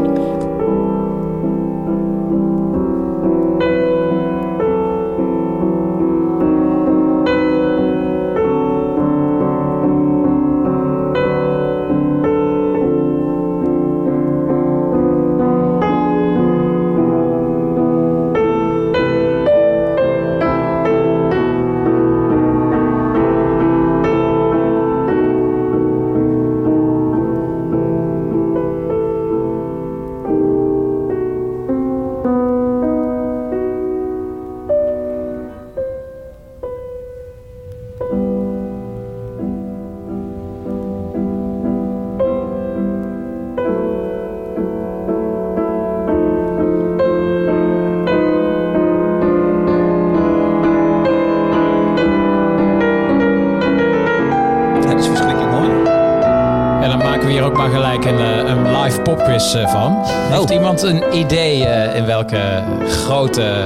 Eh, 59.54 59.68
van. 59.68 59.96
Heeft 60.04 60.50
iemand 60.50 60.82
een 60.82 61.02
idee 61.12 61.66
eh, 61.66 61.96
in 61.96 62.06
welke 62.06 62.62
grote 62.88 63.64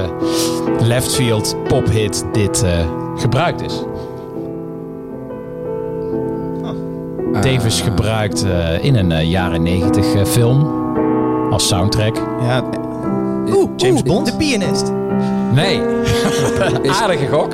leftfield 0.81 1.55
pophit 1.67 2.25
dit 2.31 2.63
eh, 2.63 2.71
gebruikt 3.15 3.61
is? 3.61 3.83
Tevens 7.41 7.81
gebruikt 7.81 8.45
in 8.81 8.95
een 8.95 9.27
jaren 9.27 9.63
negentig 9.63 10.27
film 10.27 10.85
als 11.51 11.67
soundtrack. 11.67 12.15
Ja, 12.41 12.63
Oeh, 13.55 13.69
James 13.77 13.99
oeh, 14.01 14.03
Bond? 14.09 14.25
De 14.25 14.35
pianist. 14.35 14.91
Nee, 15.53 15.81
Is, 16.81 16.89
Aardige 16.89 17.27
gok. 17.27 17.53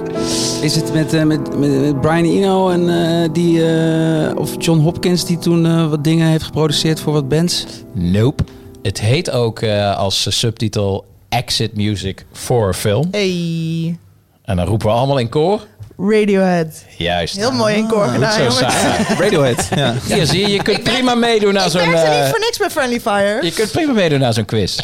is 0.62 0.76
het 0.76 0.94
met, 0.94 1.14
eh, 1.14 1.24
met, 1.24 1.60
met, 1.60 1.80
met 1.82 2.02
Brian 2.02 2.24
Eno 2.26 2.70
en 2.70 2.90
eh, 3.24 3.30
die, 3.34 3.66
eh, 3.66 4.36
of 4.38 4.56
John 4.58 4.80
Hopkins 4.80 5.26
die 5.26 5.38
toen 5.38 5.66
eh, 5.66 5.90
wat 5.90 6.04
dingen 6.04 6.28
heeft 6.28 6.44
geproduceerd 6.44 7.00
voor 7.00 7.14
wat 7.14 7.30
bands? 7.30 7.66
Nope. 7.94 8.44
Het 8.82 9.00
heet 9.02 9.32
ook 9.32 9.60
eh, 9.60 9.98
als 9.98 10.40
subtitel 10.40 11.06
Exit 11.30 11.76
Music 11.76 12.26
for 12.32 12.68
a 12.68 12.74
Film. 12.74 13.08
Hey, 13.12 13.98
En 14.42 14.56
dan 14.56 14.66
roepen 14.66 14.88
we 14.88 14.94
allemaal 14.94 15.18
in 15.18 15.30
koor. 15.30 15.62
Radiohead. 15.98 16.86
Juist. 16.98 17.36
Heel 17.36 17.52
mooi 17.52 17.76
in 17.76 17.88
koor 17.88 18.06
gedaan, 18.08 18.32
Zo 18.32 18.38
jongens. 18.38 18.58
saai. 18.60 19.04
Radiohead. 19.20 19.68
Ja. 19.76 19.94
Hier 20.06 20.26
zie 20.26 20.40
je, 20.42 20.50
je 20.52 20.62
kunt 20.64 20.84
prima 20.84 21.16
meedoen 21.16 21.60
aan 21.60 21.66
Ik 21.66 21.72
zo'n... 21.72 21.82
werkte 21.92 22.10
niet 22.10 22.20
eh, 22.20 22.30
voor 22.30 22.40
niks 22.40 22.58
bij 22.58 22.70
Friendly 22.70 23.00
Fire. 23.00 23.40
je 23.46 23.52
kunt 23.52 23.72
prima 23.72 23.94
meedoen 23.94 24.26
aan 24.26 24.34
zo'n 24.34 24.46
quiz. 24.46 24.80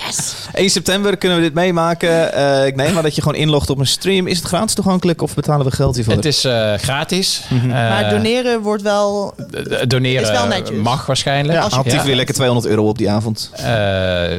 1 0.53 0.69
september 0.69 1.17
kunnen 1.17 1.37
we 1.37 1.43
dit 1.43 1.53
meemaken. 1.53 2.33
Eh, 2.33 2.65
ik 2.65 2.75
neem 2.75 2.93
maar 2.93 3.03
dat 3.03 3.15
je 3.15 3.21
gewoon 3.21 3.37
inlogt 3.37 3.69
op 3.69 3.79
een 3.79 3.87
stream. 3.87 4.27
Is 4.27 4.37
het 4.37 4.47
gratis 4.47 4.73
toegankelijk 4.75 5.21
of 5.21 5.33
betalen 5.33 5.65
we 5.65 5.71
geld 5.71 5.95
hiervoor? 5.95 6.13
Het 6.13 6.25
is 6.25 6.43
eh, 6.45 6.73
gratis. 6.73 7.41
Mhm. 7.49 7.65
Eh, 7.69 7.71
Maar 7.89 8.09
doneren 8.09 8.61
wordt 8.61 8.81
wel... 8.83 9.33
doneren 9.87 10.21
is 10.21 10.29
wel 10.31 10.47
netjes. 10.47 10.77
mag 10.77 11.05
waarschijnlijk. 11.05 11.59
ja, 11.85 12.03
weer 12.03 12.15
lekker 12.15 12.35
200 12.35 12.67
euro 12.67 12.87
op 12.87 12.97
die 12.97 13.09
avond. 13.09 13.49
Eh, 13.55 13.63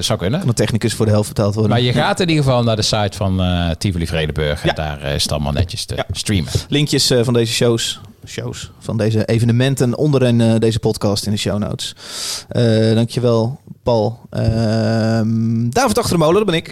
zou 0.00 0.18
kunnen. 0.18 0.38
Kan 0.38 0.48
de 0.48 0.54
technicus 0.54 0.94
voor 0.94 1.06
de 1.06 1.12
helft 1.12 1.28
betaald 1.28 1.54
worden. 1.54 1.72
Maar 1.72 1.80
je 1.80 1.92
gaat 1.92 2.20
in 2.20 2.28
ieder 2.28 2.44
geval 2.44 2.62
naar 2.62 2.76
de 2.76 2.82
site 2.82 3.16
van 3.16 3.40
eh 3.42 3.70
Tivoli 3.78 4.06
Vredeburg. 4.06 4.62
Ja. 4.62 4.68
En 4.68 4.74
daar 4.74 5.12
is 5.14 5.22
het 5.22 5.32
allemaal 5.32 5.52
netjes 5.52 5.84
te 5.84 5.94
Ja. 5.94 6.04
streamen. 6.12 6.52
Linkjes 6.68 7.10
eh, 7.10 7.24
van 7.24 7.32
deze 7.34 7.52
shows, 7.52 8.00
shows, 8.26 8.70
van 8.78 8.96
deze 8.96 9.24
evenementen 9.24 9.96
onder 9.96 10.22
in 10.22 10.40
eh, 10.40 10.54
deze 10.58 10.78
podcast 10.78 11.26
in 11.26 11.32
de 11.32 11.38
show 11.38 11.58
notes. 11.58 11.94
Eh 12.48 12.94
dankjewel, 12.94 13.60
Paul. 13.82 14.20
Ehm 14.30 15.68
David 15.70 15.98
achter 15.98 16.12
de 16.12 16.18
molen, 16.18 16.34
dat 16.34 16.46
ben 16.46 16.54
ik. 16.54 16.68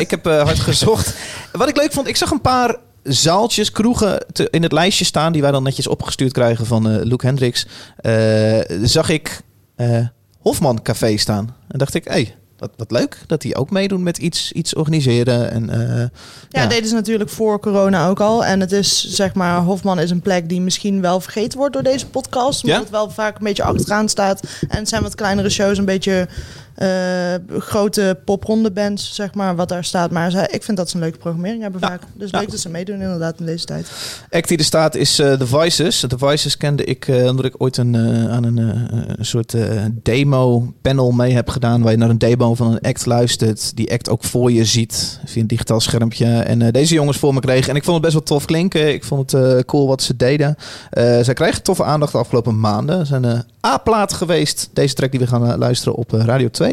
Ik 0.00 0.10
heb 0.10 0.24
hard 0.24 0.58
gezocht. 0.58 1.14
Wat 1.52 1.68
ik 1.68 1.76
leuk 1.76 1.92
vond, 1.92 2.08
ik 2.08 2.16
zag 2.16 2.30
een 2.30 2.40
paar 2.40 2.76
zaaltjes, 3.02 3.72
kroegen 3.72 4.24
te- 4.32 4.48
in 4.50 4.62
het 4.62 4.72
lijstje 4.72 5.04
staan 5.04 5.32
die 5.32 5.42
wij 5.42 5.50
dan 5.50 5.62
netjes 5.62 5.86
opgestuurd 5.86 6.32
krijgen 6.32 6.66
van 6.66 7.02
Luke 7.02 7.26
Hendricks. 7.26 7.66
Zag 8.82 9.08
ik 9.08 9.40
Hofman 10.40 10.82
Café 10.82 11.16
staan. 11.16 11.54
En 11.68 11.78
dacht 11.78 11.94
ik, 11.94 12.04
hé, 12.04 12.10
hey, 12.12 12.36
wat, 12.58 12.70
wat 12.76 12.90
leuk 12.90 13.18
dat 13.26 13.40
die 13.40 13.56
ook 13.56 13.70
meedoen 13.70 14.02
met 14.02 14.18
iets, 14.18 14.52
iets 14.52 14.74
organiseren. 14.74 15.50
En, 15.50 15.70
eh, 15.70 15.98
Ja, 16.48 16.62
Ja. 16.62 16.66
deden 16.66 16.88
ze 16.88 16.94
natuurlijk 16.94 17.30
voor 17.30 17.60
corona 17.60 18.08
ook 18.08 18.20
al. 18.20 18.44
En 18.44 18.60
het 18.60 18.72
is, 18.72 19.04
zeg 19.08 19.34
maar, 19.34 19.60
Hofman 19.60 19.98
is 20.00 20.10
een 20.10 20.20
plek 20.20 20.48
die 20.48 20.60
misschien 20.60 21.00
wel 21.00 21.20
vergeten 21.20 21.58
wordt 21.58 21.72
door 21.74 21.82
deze 21.82 22.06
podcast. 22.06 22.66
Ja? 22.66 22.78
het 22.78 22.90
wel 22.90 23.10
vaak 23.10 23.38
een 23.38 23.44
beetje 23.44 23.62
achteraan 23.62 24.08
staat. 24.08 24.40
En 24.68 24.78
het 24.78 24.88
zijn 24.88 25.02
wat 25.02 25.14
kleinere 25.14 25.50
shows, 25.50 25.78
een 25.78 25.84
beetje 25.84 26.28
grote 27.58 28.18
popronde 28.24 28.70
bands, 28.70 29.14
zeg 29.14 29.34
maar, 29.34 29.56
wat 29.56 29.68
daar 29.68 29.84
staat. 29.84 30.10
Maar 30.10 30.30
zij, 30.30 30.48
ik 30.50 30.62
vind 30.62 30.76
dat 30.76 30.88
ze 30.90 30.96
een 30.96 31.02
leuke 31.02 31.18
programmering 31.18 31.62
hebben 31.62 31.80
vaak. 31.80 32.02
Dus 32.14 32.32
leuk 32.32 32.50
dat 32.50 32.60
ze 32.60 32.68
meedoen 32.68 33.00
inderdaad 33.00 33.40
in 33.40 33.46
deze 33.46 33.64
tijd. 33.64 33.90
act 34.30 34.48
die 34.48 34.58
er 34.58 34.64
staat 34.64 34.94
is 34.94 35.18
eh 35.18 35.32
The 35.32 35.46
Voices. 35.46 36.04
The 36.08 36.18
Voices 36.18 36.56
kende 36.56 36.84
ik 36.84 37.08
eh, 37.08 37.26
omdat 37.28 37.44
ik 37.44 37.54
ooit 37.58 37.76
een, 37.76 37.94
eh, 37.94 38.30
aan 38.30 38.44
een, 38.44 38.58
eh, 38.58 39.14
soort 39.20 39.54
eh, 39.54 39.84
demo-panel 39.92 41.10
mee 41.10 41.32
heb 41.32 41.48
gedaan. 41.48 41.82
Waar 41.82 41.92
je 41.92 41.98
naar 41.98 42.10
een 42.10 42.18
demo 42.18 42.54
van 42.54 42.72
een 42.72 42.80
act 42.80 43.06
luistert. 43.06 43.76
Die 43.76 43.92
act 43.92 44.08
ook 44.08 44.24
voor 44.24 44.52
je 44.52 44.64
ziet 44.64 45.20
via 45.24 45.40
een 45.40 45.46
digitaal 45.46 45.80
schermpje. 45.80 46.26
En 46.26 46.62
eh, 46.62 46.72
deze 46.72 46.94
jongens 46.94 47.18
voor 47.18 47.34
me 47.34 47.40
kregen. 47.40 47.70
En 47.70 47.76
ik 47.76 47.84
vond 47.84 47.94
het 47.96 48.04
best 48.04 48.14
wel 48.14 48.22
tof 48.38 48.44
klinken. 48.44 48.92
Ik 48.92 49.04
vond 49.04 49.32
het 49.32 49.42
eh, 49.44 49.58
cool 49.66 49.86
wat 49.86 50.02
ze 50.02 50.16
deden. 50.16 50.56
Eh, 50.90 51.18
zij 51.20 51.34
kregen 51.34 51.62
toffe 51.62 51.84
aandacht 51.84 52.12
de 52.12 52.18
afgelopen 52.18 52.60
maanden. 52.60 52.98
Ze 52.98 53.04
zijn 53.06 53.24
eh, 53.24 53.38
A-plaat 53.66 54.12
geweest. 54.12 54.68
Deze 54.72 54.94
track 54.94 55.10
die 55.10 55.20
we 55.20 55.26
gaan 55.26 55.50
eh, 55.50 55.58
luisteren 55.58 55.94
op 55.94 56.12
eh, 56.12 56.24
Radio 56.24 56.48
2. 56.48 56.67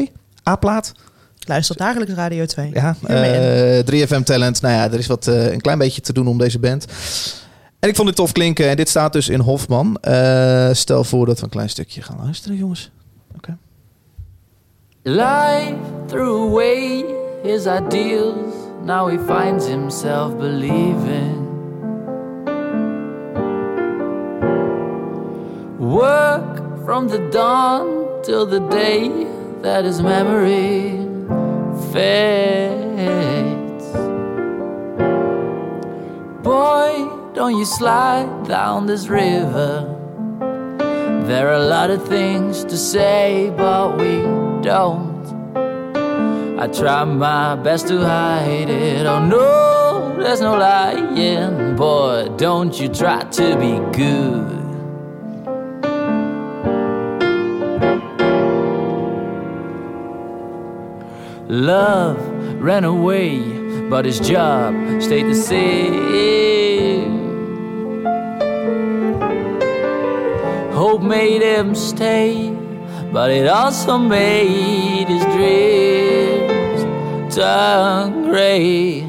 A-plaat. 0.48 0.92
Ik 1.38 1.48
luister 1.48 1.76
dagelijks 1.76 2.14
Radio 2.14 2.44
2. 2.46 2.70
Ja, 2.72 2.96
in. 3.06 3.14
eh 3.14 3.84
3FM 3.84 4.22
Talent. 4.22 4.60
Nou 4.62 4.74
ja, 4.74 4.84
er 4.84 4.98
is 4.98 5.06
wat, 5.06 5.26
eh, 5.26 5.52
een 5.52 5.60
klein 5.60 5.78
beetje 5.78 6.00
te 6.00 6.12
doen 6.12 6.26
om 6.26 6.38
deze 6.38 6.58
band. 6.58 6.86
En 7.78 7.88
ik 7.88 7.94
vond 7.96 8.08
dit 8.08 8.16
tof 8.16 8.32
klinken. 8.32 8.68
En 8.68 8.76
dit 8.76 8.88
staat 8.88 9.12
dus 9.12 9.28
in 9.28 9.40
Hofman. 9.40 9.96
Eh, 10.00 10.68
stel 10.72 11.04
voor 11.04 11.26
dat 11.26 11.38
we 11.38 11.44
een 11.44 11.50
klein 11.50 11.68
stukje 11.68 12.02
gaan 12.02 12.18
luisteren, 12.22 12.56
jongens. 12.56 12.90
Oké. 13.36 13.56
Life 15.02 15.74
threw 16.06 16.48
away 16.48 17.04
his 17.42 17.66
ideals. 17.66 18.54
Now 18.84 19.08
he 19.10 19.18
finds 19.34 19.66
himself 19.66 20.36
believing. 20.36 21.44
Work 25.78 26.62
from 26.84 27.08
the 27.08 27.28
dawn 27.30 27.86
till 28.22 28.46
the 28.46 28.66
day 28.68 29.10
that 29.66 29.84
his 29.84 30.00
memory 30.00 30.92
fades. 31.92 33.84
Boy, 36.44 36.90
don't 37.34 37.56
you 37.58 37.64
slide 37.64 38.46
down 38.46 38.86
this 38.86 39.08
river. 39.08 39.92
There 41.26 41.48
are 41.48 41.60
a 41.64 41.66
lot 41.66 41.90
of 41.90 42.06
things 42.06 42.62
to 42.66 42.76
say, 42.76 43.52
but 43.56 43.98
we 43.98 44.22
don't. 44.62 45.26
I 46.60 46.68
try 46.68 47.02
my 47.02 47.56
best 47.56 47.88
to 47.88 47.98
hide 47.98 48.70
it. 48.70 49.04
Oh 49.04 49.18
no, 49.26 50.22
there's 50.22 50.42
no 50.42 50.56
lying. 50.56 51.74
Boy, 51.74 52.28
don't 52.36 52.78
you 52.78 52.88
try 52.88 53.24
to 53.24 53.56
be 53.56 53.80
good. 53.98 54.55
Love 61.48 62.18
ran 62.60 62.82
away, 62.82 63.38
but 63.88 64.04
his 64.04 64.18
job 64.18 64.74
stayed 65.00 65.26
the 65.26 65.34
same. 65.34 67.24
Hope 70.72 71.02
made 71.02 71.42
him 71.42 71.76
stay, 71.76 72.50
but 73.12 73.30
it 73.30 73.46
also 73.46 73.96
made 73.96 75.06
his 75.06 75.22
dreams 75.26 76.82
turn 77.32 78.24
gray. 78.24 79.02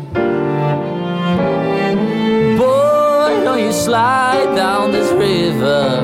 Boy, 2.56 3.44
don't 3.44 3.64
you 3.64 3.72
slide 3.72 4.54
down 4.56 4.92
this 4.92 5.12
river. 5.12 6.04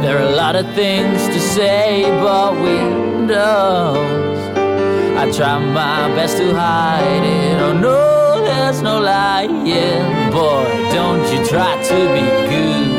There 0.00 0.16
are 0.18 0.28
a 0.32 0.36
lot 0.36 0.54
of 0.54 0.72
things 0.76 1.26
to 1.26 1.40
say, 1.40 2.04
but 2.20 2.54
we 2.54 2.76
don't. 3.26 4.31
I 5.22 5.30
try 5.30 5.56
my 5.56 6.08
best 6.16 6.36
to 6.38 6.52
hide 6.52 7.22
it. 7.22 7.60
Oh 7.62 7.72
no, 7.72 8.42
there's 8.44 8.82
no 8.82 8.98
lying. 8.98 9.62
Boy, 10.32 10.64
don't 10.92 11.24
you 11.32 11.46
try 11.46 11.80
to 11.90 11.94
be 12.14 12.22
good. 12.50 12.90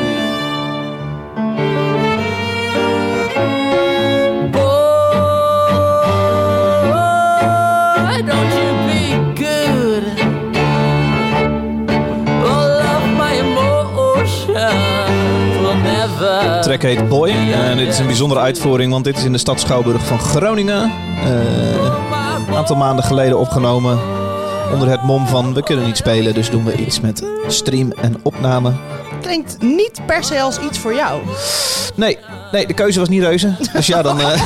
Boy, 6.93 8.21
don't 8.31 8.51
you 8.59 8.69
be 8.87 9.03
good. 9.43 10.03
All 12.47 12.71
of 12.93 13.03
my 13.17 13.33
emotions 13.33 14.47
will 15.61 15.75
never. 15.75 16.61
Track 16.63 16.81
heet 16.81 17.09
Boy. 17.09 17.29
En 17.29 17.77
dit 17.77 17.87
is 17.87 17.99
een 17.99 18.05
bijzondere 18.05 18.39
uitvoering, 18.39 18.91
want 18.91 19.03
dit 19.03 19.17
is 19.17 19.23
in 19.23 19.31
de 19.31 19.37
stad 19.37 19.59
Schouwburg 19.59 20.05
van 20.05 20.19
Groningen. 20.19 20.91
Eh, 21.23 22.11
een 22.53 22.59
aantal 22.59 22.75
maanden 22.75 23.05
geleden 23.05 23.39
opgenomen. 23.39 23.99
Onder 24.73 24.89
het 24.89 25.01
mom 25.03 25.27
van 25.27 25.53
we 25.53 25.63
kunnen 25.63 25.85
niet 25.85 25.97
spelen, 25.97 26.33
dus 26.33 26.49
doen 26.49 26.63
we 26.63 26.75
iets 26.75 26.99
met 27.01 27.23
stream 27.47 27.91
en 27.91 28.15
opname. 28.23 28.71
Klinkt 29.21 29.61
niet 29.61 30.01
per 30.05 30.23
se 30.23 30.41
als 30.41 30.59
iets 30.59 30.77
voor 30.77 30.93
jou. 30.93 31.21
Nee, 31.95 32.17
nee, 32.51 32.67
de 32.67 32.73
keuze 32.73 32.99
was 32.99 33.09
niet 33.09 33.21
reuze. 33.21 33.55
Dus 33.73 33.87
ja, 33.87 34.01
dan. 34.01 34.19
eh, 34.21 34.27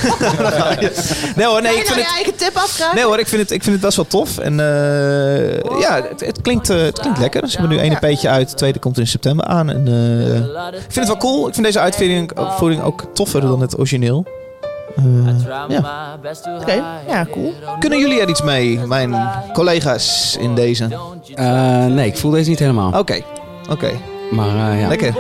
nee 1.36 1.46
hoor, 1.46 1.62
nee, 1.62 1.76
ik 1.76 1.86
vind 1.86 1.88
nou 1.88 2.00
je 2.00 2.06
het. 2.06 2.14
eigen 2.16 2.36
tip 2.36 2.56
afkrijgen? 2.56 2.96
Nee 2.96 3.06
hoor, 3.06 3.20
ik 3.20 3.28
vind 3.28 3.42
het, 3.42 3.52
ik 3.52 3.64
vind 3.64 3.76
het 3.76 3.84
best 3.86 3.96
wel 3.96 4.08
tof. 4.08 4.38
En 4.38 4.60
eh, 4.60 5.80
ja, 5.80 6.02
het, 6.10 6.20
het, 6.26 6.42
klinkt, 6.42 6.70
eh, 6.70 6.78
het 6.82 7.00
klinkt 7.00 7.20
lekker. 7.20 7.50
Ze 7.50 7.58
hebben 7.58 7.76
nu 7.78 7.84
één 7.84 7.92
Ja. 7.92 8.00
peetje 8.00 8.30
uit. 8.30 8.50
De 8.50 8.56
tweede 8.56 8.80
komt 8.80 8.98
in 9.00 9.08
september 9.08 9.46
aan. 9.46 9.70
En, 9.70 9.88
ik 10.74 10.82
vind 10.82 10.96
het 10.96 11.08
wel 11.08 11.18
cool. 11.18 11.48
Ik 11.48 11.54
vind 11.54 11.66
deze 11.66 11.80
uitvoering 11.80 12.32
voering 12.58 12.82
ook 12.84 13.04
toffer 13.14 13.42
dan 13.42 13.62
het 13.62 13.78
origineel. 13.78 14.26
Eh, 14.98 15.68
ja. 15.68 16.18
Oké, 16.62 16.84
ja, 17.08 17.26
cool. 17.32 17.54
Kunnen 17.80 18.00
jullie 18.00 18.22
er 18.22 18.30
iets 18.30 18.42
mee, 18.42 18.80
mijn 18.80 19.30
collega's 19.54 20.38
in 20.40 20.56
deze? 20.56 20.88
Eh, 21.36 21.86
nee, 21.86 22.08
ik 22.08 22.18
voel 22.18 22.32
deze 22.32 22.50
niet 22.50 22.60
helemaal. 22.60 23.00
Oké, 23.00 23.22
oké. 23.70 23.92
Maar 24.32 24.72
eh, 24.72 24.82
ja. 24.82 24.88
Lekker. 24.88 25.14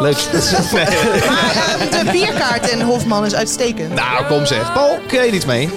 Leuk. 0.00 0.16
Nee. 0.72 0.84
Maar 1.28 2.04
de 2.04 2.08
bierkaart 2.12 2.70
in 2.70 2.80
Hofman 2.80 3.24
is 3.24 3.34
uitstekend. 3.34 3.94
Nou, 3.94 4.24
kom 4.24 4.46
zeg. 4.46 4.72
Paul, 4.72 4.98
kun 5.08 5.20
je 5.20 5.26
er 5.26 5.34
iets 5.34 5.44
mee? 5.44 5.70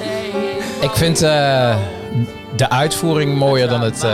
Ik 0.79 0.91
vind 0.91 1.21
eh, 1.21 1.75
de 2.55 2.69
uitvoering 2.69 3.37
mooier 3.37 3.67
dan 3.67 3.81
het 3.81 4.03
eh, 4.03 4.11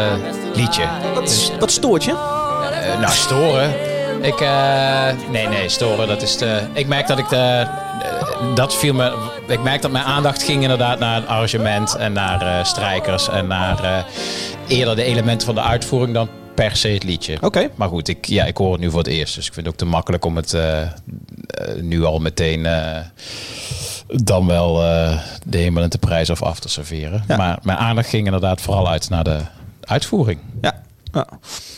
liedje. 0.53 0.83
Wat, 1.13 1.51
wat 1.60 1.71
stoort 1.71 2.03
je? 2.03 2.12
Eh, 2.12 3.00
nou, 3.00 3.12
storen. 3.13 3.74
Ik, 4.21 4.41
eh, 4.41 5.07
nee, 5.29 5.48
nee, 5.48 5.69
storen, 5.69 6.07
dat 6.07 6.21
is 6.21 6.36
te... 6.36 6.62
Ik 6.74 6.88
merk 6.88 7.07
dat 7.07 7.17
ik 7.17 7.29
de, 7.29 7.67
dat 8.55 8.75
viel 8.75 8.93
me. 8.93 9.29
Ik 9.48 9.63
merk 9.63 9.81
dat 9.81 9.91
mijn 9.91 10.05
aandacht 10.05 10.43
ging 10.43 10.62
inderdaad 10.62 11.00
naar 11.00 11.15
het 11.15 11.27
arrangement 11.27 11.96
en 11.96 12.13
naar 12.13 12.41
eh, 12.41 12.63
strijkers 12.63 13.29
en 13.29 13.48
naar 13.48 13.84
eh, 13.84 14.03
eerder 14.67 14.96
de 14.96 15.03
elementen 15.03 15.46
van 15.46 15.55
de 15.55 15.62
uitvoering 15.62 16.13
dan 16.13 16.29
per 16.55 16.75
se 16.75 16.88
het 16.88 17.03
liedje. 17.03 17.38
Oké. 17.41 17.70
Maar 17.75 17.88
goed, 17.88 18.08
ik, 18.08 18.25
ja, 18.25 18.46
ik 18.46 18.58
hoor 18.58 18.72
het 18.72 18.81
nu 18.81 18.89
voor 18.89 19.00
het 19.00 19.08
eerst, 19.08 19.36
dus 19.36 19.48
ik 19.48 19.53
vind 19.53 19.65
het 19.65 19.75
ook 19.75 19.81
te 19.81 19.86
makkelijk 19.86 20.25
om 20.25 20.36
het 20.36 20.53
eh, 20.53 20.81
eh, 20.81 20.88
nu 21.81 22.03
al 22.03 22.20
meteen 22.20 22.65
eh, 22.65 23.00
dan 24.08 24.48
wel 24.48 24.84
eh, 24.84 25.20
de 25.46 25.58
hemel 25.58 25.84
en 25.84 25.89
de 25.89 25.98
prijs 25.98 26.29
of 26.29 26.41
af 26.41 26.60
te 26.60 26.70
serveren. 26.70 27.24
Ja. 27.27 27.38
Maar 27.38 27.60
mijn 27.63 27.77
aandacht 27.77 28.10
ging 28.10 28.25
inderdaad 28.25 28.62
vooral 28.62 28.89
uit 28.89 29.10
naar 29.10 29.24
de 29.24 29.39
uitvoering. 29.81 30.39
Ja. 30.62 30.81
Ja. 31.13 31.27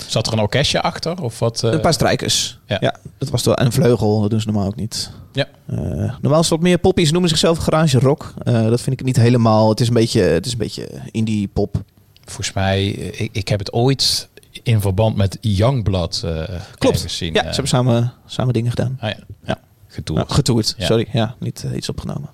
Zat 0.08 0.28
er 0.28 0.34
een 0.34 0.40
orkestje 0.40 0.82
achter 0.82 1.22
of 1.22 1.40
wat? 1.40 1.64
eh? 1.64 1.72
Een 1.72 1.82
paar 1.82 1.94
strijkers. 1.94 2.60
Ja. 2.68 2.78
Ja. 2.80 2.96
dat 3.18 3.30
was 3.30 3.44
wel 3.44 3.60
een 3.60 3.72
vleugel. 3.72 4.22
Dat 4.22 4.30
doen 4.30 4.40
ze 4.42 4.46
normaal 4.48 4.68
ook 4.68 4.76
niet. 4.76 5.12
Ja. 5.32 5.48
Eh, 5.66 5.78
normaal 6.22 6.40
is 6.40 6.50
het 6.50 6.50
wat 6.50 6.60
meer 6.60 6.78
poppies. 6.78 7.12
Noemen 7.12 7.30
zichzelf 7.30 7.58
garage 7.58 8.00
rock. 8.00 8.34
Eh, 8.44 8.54
dat 8.70 8.82
vind 8.82 9.00
ik 9.00 9.06
niet 9.06 9.16
helemaal. 9.16 9.70
Het 9.70 9.80
is 9.80 9.88
een 9.88 9.94
beetje, 9.94 10.22
het 10.22 10.46
is 10.46 10.52
een 10.52 10.58
beetje 10.58 10.90
indie 11.12 11.48
pop. 11.48 11.82
Volgens 12.26 12.54
mij, 12.54 12.88
ik, 12.88 13.30
ik 13.34 13.48
heb 13.48 13.60
het 13.60 13.74
ooit 13.74 14.30
in 14.64 14.82
verband 14.82 15.16
met 15.16 15.38
Youngblood 15.42 16.24
Klopt. 16.78 17.02
gezien. 17.02 17.34
Ja, 17.34 17.40
ze 17.42 17.48
hebben 17.48 17.68
samen, 17.68 18.14
samen 18.26 18.54
dingen 18.54 18.70
gedaan. 18.70 18.98
ah, 19.00 19.10
ja. 19.10 19.18
Ja. 19.46 19.58
Getoerd. 20.28 20.76
Sorry. 20.78 21.08
Ja, 21.12 21.36
niet 21.40 21.66
iets 21.76 21.90
opgenomen. 21.90 22.30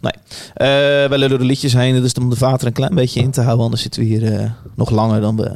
Nee. 0.00 0.12
Wij 1.08 1.18
lullen 1.18 1.38
de 1.38 1.44
liedjes 1.44 1.72
heen. 1.72 2.04
Is 2.04 2.12
om 2.12 2.30
de 2.30 2.36
vater 2.36 2.66
een 2.66 2.72
klein 2.72 2.94
beetje 2.94 3.20
in 3.20 3.30
te 3.30 3.40
houden. 3.40 3.64
Anders 3.64 3.82
zitten 3.82 4.00
we 4.00 4.06
hier 4.06 4.54
nog 4.74 4.90
langer 4.90 5.20
dan 5.20 5.36
we 5.36 5.52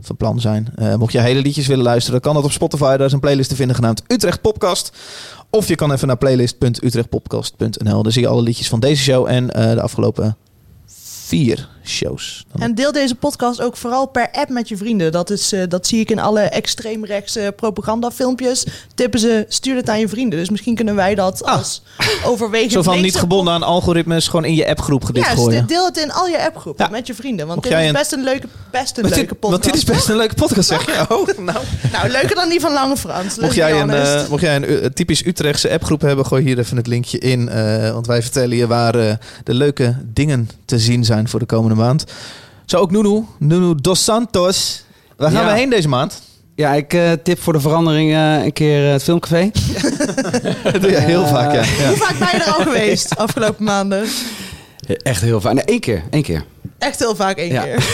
van 0.00 0.16
plan 0.16 0.40
zijn. 0.40 0.68
Eh, 0.74 0.94
mocht 0.94 1.12
je 1.12 1.20
hele 1.20 1.40
liedjes 1.40 1.66
willen 1.66 1.84
luisteren, 1.84 2.20
dan 2.20 2.32
kan 2.32 2.34
dat 2.34 2.50
op 2.50 2.56
Spotify. 2.56 2.96
Daar 2.96 3.06
is 3.06 3.12
een 3.12 3.20
playlist 3.20 3.48
te 3.48 3.56
vinden 3.56 3.76
genaamd 3.76 4.02
Utrecht 4.06 4.40
Popcast. 4.40 4.92
Of 5.50 5.68
je 5.68 5.74
kan 5.74 5.92
even 5.92 6.06
naar 6.06 6.16
playlist.utrechtpopcast.nl. 6.16 8.02
Daar 8.02 8.12
zie 8.12 8.22
je 8.22 8.28
alle 8.28 8.42
liedjes 8.42 8.68
van 8.68 8.80
deze 8.80 9.02
show 9.02 9.26
en 9.26 9.50
eh, 9.50 9.74
de 9.74 9.80
afgelopen 9.80 10.36
vier 11.26 11.68
shows. 11.88 12.44
En 12.58 12.74
deel 12.74 12.92
deze 12.92 13.14
podcast 13.14 13.60
ook 13.60 13.76
vooral 13.76 14.06
per 14.06 14.28
app 14.32 14.48
met 14.48 14.68
je 14.68 14.76
vrienden. 14.76 15.12
Dat, 15.12 15.30
is, 15.30 15.52
eh, 15.52 15.60
dat 15.68 15.86
zie 15.86 16.00
ik 16.00 16.10
in 16.10 16.18
alle 16.18 16.40
extreemrechtse 16.40 17.52
propagandafilmpjes. 17.56 18.66
Tippen 18.94 19.20
ze, 19.20 19.44
stuur 19.48 19.76
het 19.76 19.88
aan 19.88 19.98
je 19.98 20.08
vrienden. 20.08 20.38
Dus 20.38 20.50
misschien 20.50 20.74
kunnen 20.74 20.94
wij 20.94 21.14
dat 21.14 21.42
Ah. 21.44 21.56
als 21.56 21.82
overwegend 22.24 22.72
Zo 22.72 22.82
van 22.82 23.00
niet 23.00 23.16
gebonden 23.16 23.54
aan 23.54 23.62
algoritmes, 23.62 24.28
gewoon 24.28 24.44
in 24.44 24.54
je 24.54 24.68
appgroep 24.68 25.10
Ja, 25.12 25.22
gooien. 25.22 25.66
deel 25.66 25.84
het 25.86 25.96
in 25.96 26.12
al 26.12 26.26
je 26.26 26.44
appgroepen 26.46 26.84
Ja. 26.84 26.90
met 26.90 27.06
je 27.06 27.14
vrienden. 27.14 27.46
Want 27.46 27.56
Mocht 27.58 27.68
dit 27.68 27.72
jij 27.78 27.82
is 27.82 27.88
een- 27.92 27.96
best 27.98 28.12
een 28.12 28.24
leuke, 28.24 28.46
best 28.70 28.96
een 28.96 29.02
Want 29.02 29.14
leuke 29.14 29.28
dit, 29.30 29.40
podcast. 29.40 29.50
want 29.50 29.62
dit 29.64 29.74
is 29.74 29.84
best 29.96 30.08
een 30.08 30.16
leuke 30.16 30.34
podcast, 30.34 30.68
zeg 30.68 30.86
je. 30.86 30.94
Oh, 31.16 31.26
nou. 31.38 31.58
Nou, 31.92 32.08
leuker 32.08 32.34
dan 32.34 32.48
die 32.48 32.60
van 32.60 32.72
Lange 32.72 32.96
Frans. 32.96 33.24
let's 33.24 33.38
Mocht 33.40 33.54
jij, 33.54 33.72
een, 33.80 33.90
honest. 33.90 34.14
eh, 34.14 34.28
mocht 34.28 34.42
jij 34.42 34.56
een, 34.56 34.64
eh, 34.64 34.86
typisch 34.94 35.26
Utrechtse 35.26 35.70
appgroep 35.70 36.00
hebben, 36.00 36.26
gooi 36.26 36.42
hier 36.44 36.58
even 36.58 36.76
het 36.76 36.86
linkje 36.86 37.18
in. 37.18 37.48
eh, 37.48 37.90
want 37.92 38.06
wij 38.06 38.22
vertellen 38.22 38.56
je 38.56 38.66
waar 38.66 38.94
eh, 38.94 39.12
de 39.44 39.54
leuke 39.54 39.96
dingen 40.12 40.48
te 40.64 40.78
zien 40.78 41.04
zijn 41.04 41.28
voor 41.28 41.38
de 41.40 41.46
komende 41.46 41.75
maand. 41.76 42.04
Zo 42.66 42.76
ook 42.76 42.90
Nunu, 42.90 43.24
Nunu 43.38 43.74
Dos 43.80 44.04
Santos. 44.04 44.84
Waar 45.16 45.30
gaan 45.30 45.44
Ja. 45.46 45.52
we 45.52 45.58
heen 45.58 45.70
deze 45.70 45.88
maand? 45.88 46.22
Ja, 46.54 46.72
ik 46.74 46.94
eh, 46.94 47.10
tip 47.22 47.40
voor 47.42 47.52
de 47.52 47.60
verandering 47.60 48.12
eh, 48.12 48.44
een 48.44 48.52
keer 48.52 48.86
eh, 48.86 48.92
het 48.92 49.02
filmcafé. 49.02 49.50
Dat 50.72 50.80
doe 50.82 50.90
je 50.90 50.96
heel 51.00 51.26
vaak, 51.26 51.52
ja. 51.52 51.62
ja. 51.78 51.88
Hoe 51.88 51.96
vaak 51.96 52.18
ben 52.18 52.28
je 52.38 52.44
er 52.44 52.52
al 52.52 52.62
geweest 52.72 53.16
afgelopen 53.16 53.64
maanden? 53.64 54.06
Echt 55.02 55.20
heel 55.22 55.40
vaak. 55.40 55.52
Nee, 55.54 55.64
één 55.64 55.80
keer. 55.80 56.02
één 56.10 56.22
keer. 56.22 56.44
Echt 56.78 56.98
heel 56.98 57.16
vaak 57.16 57.36
één 57.36 57.52
Ja. 57.52 57.62
keer. 57.62 57.84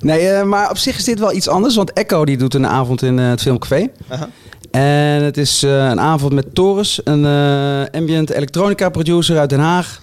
Nee, 0.00 0.28
eh, 0.28 0.42
maar 0.44 0.70
op 0.70 0.78
zich 0.78 0.96
is 0.98 1.04
dit 1.04 1.18
wel 1.18 1.32
iets 1.32 1.48
anders. 1.48 1.74
Want 1.76 1.92
Echo 1.92 2.24
die 2.24 2.36
doet 2.36 2.54
een 2.54 2.66
avond 2.66 3.02
in 3.02 3.18
het 3.18 3.40
filmcafé. 3.42 3.88
Aha. 4.08 4.28
En 4.70 5.22
het 5.22 5.36
is 5.36 5.62
eh, 5.62 5.70
een 5.88 6.00
avond 6.00 6.32
met 6.32 6.54
Torres, 6.54 7.00
een 7.04 7.24
eh, 7.24 7.98
ambient 8.00 8.30
elektronica 8.30 8.88
producer 8.88 9.38
uit 9.38 9.50
Den 9.50 9.60
Haag. 9.60 10.00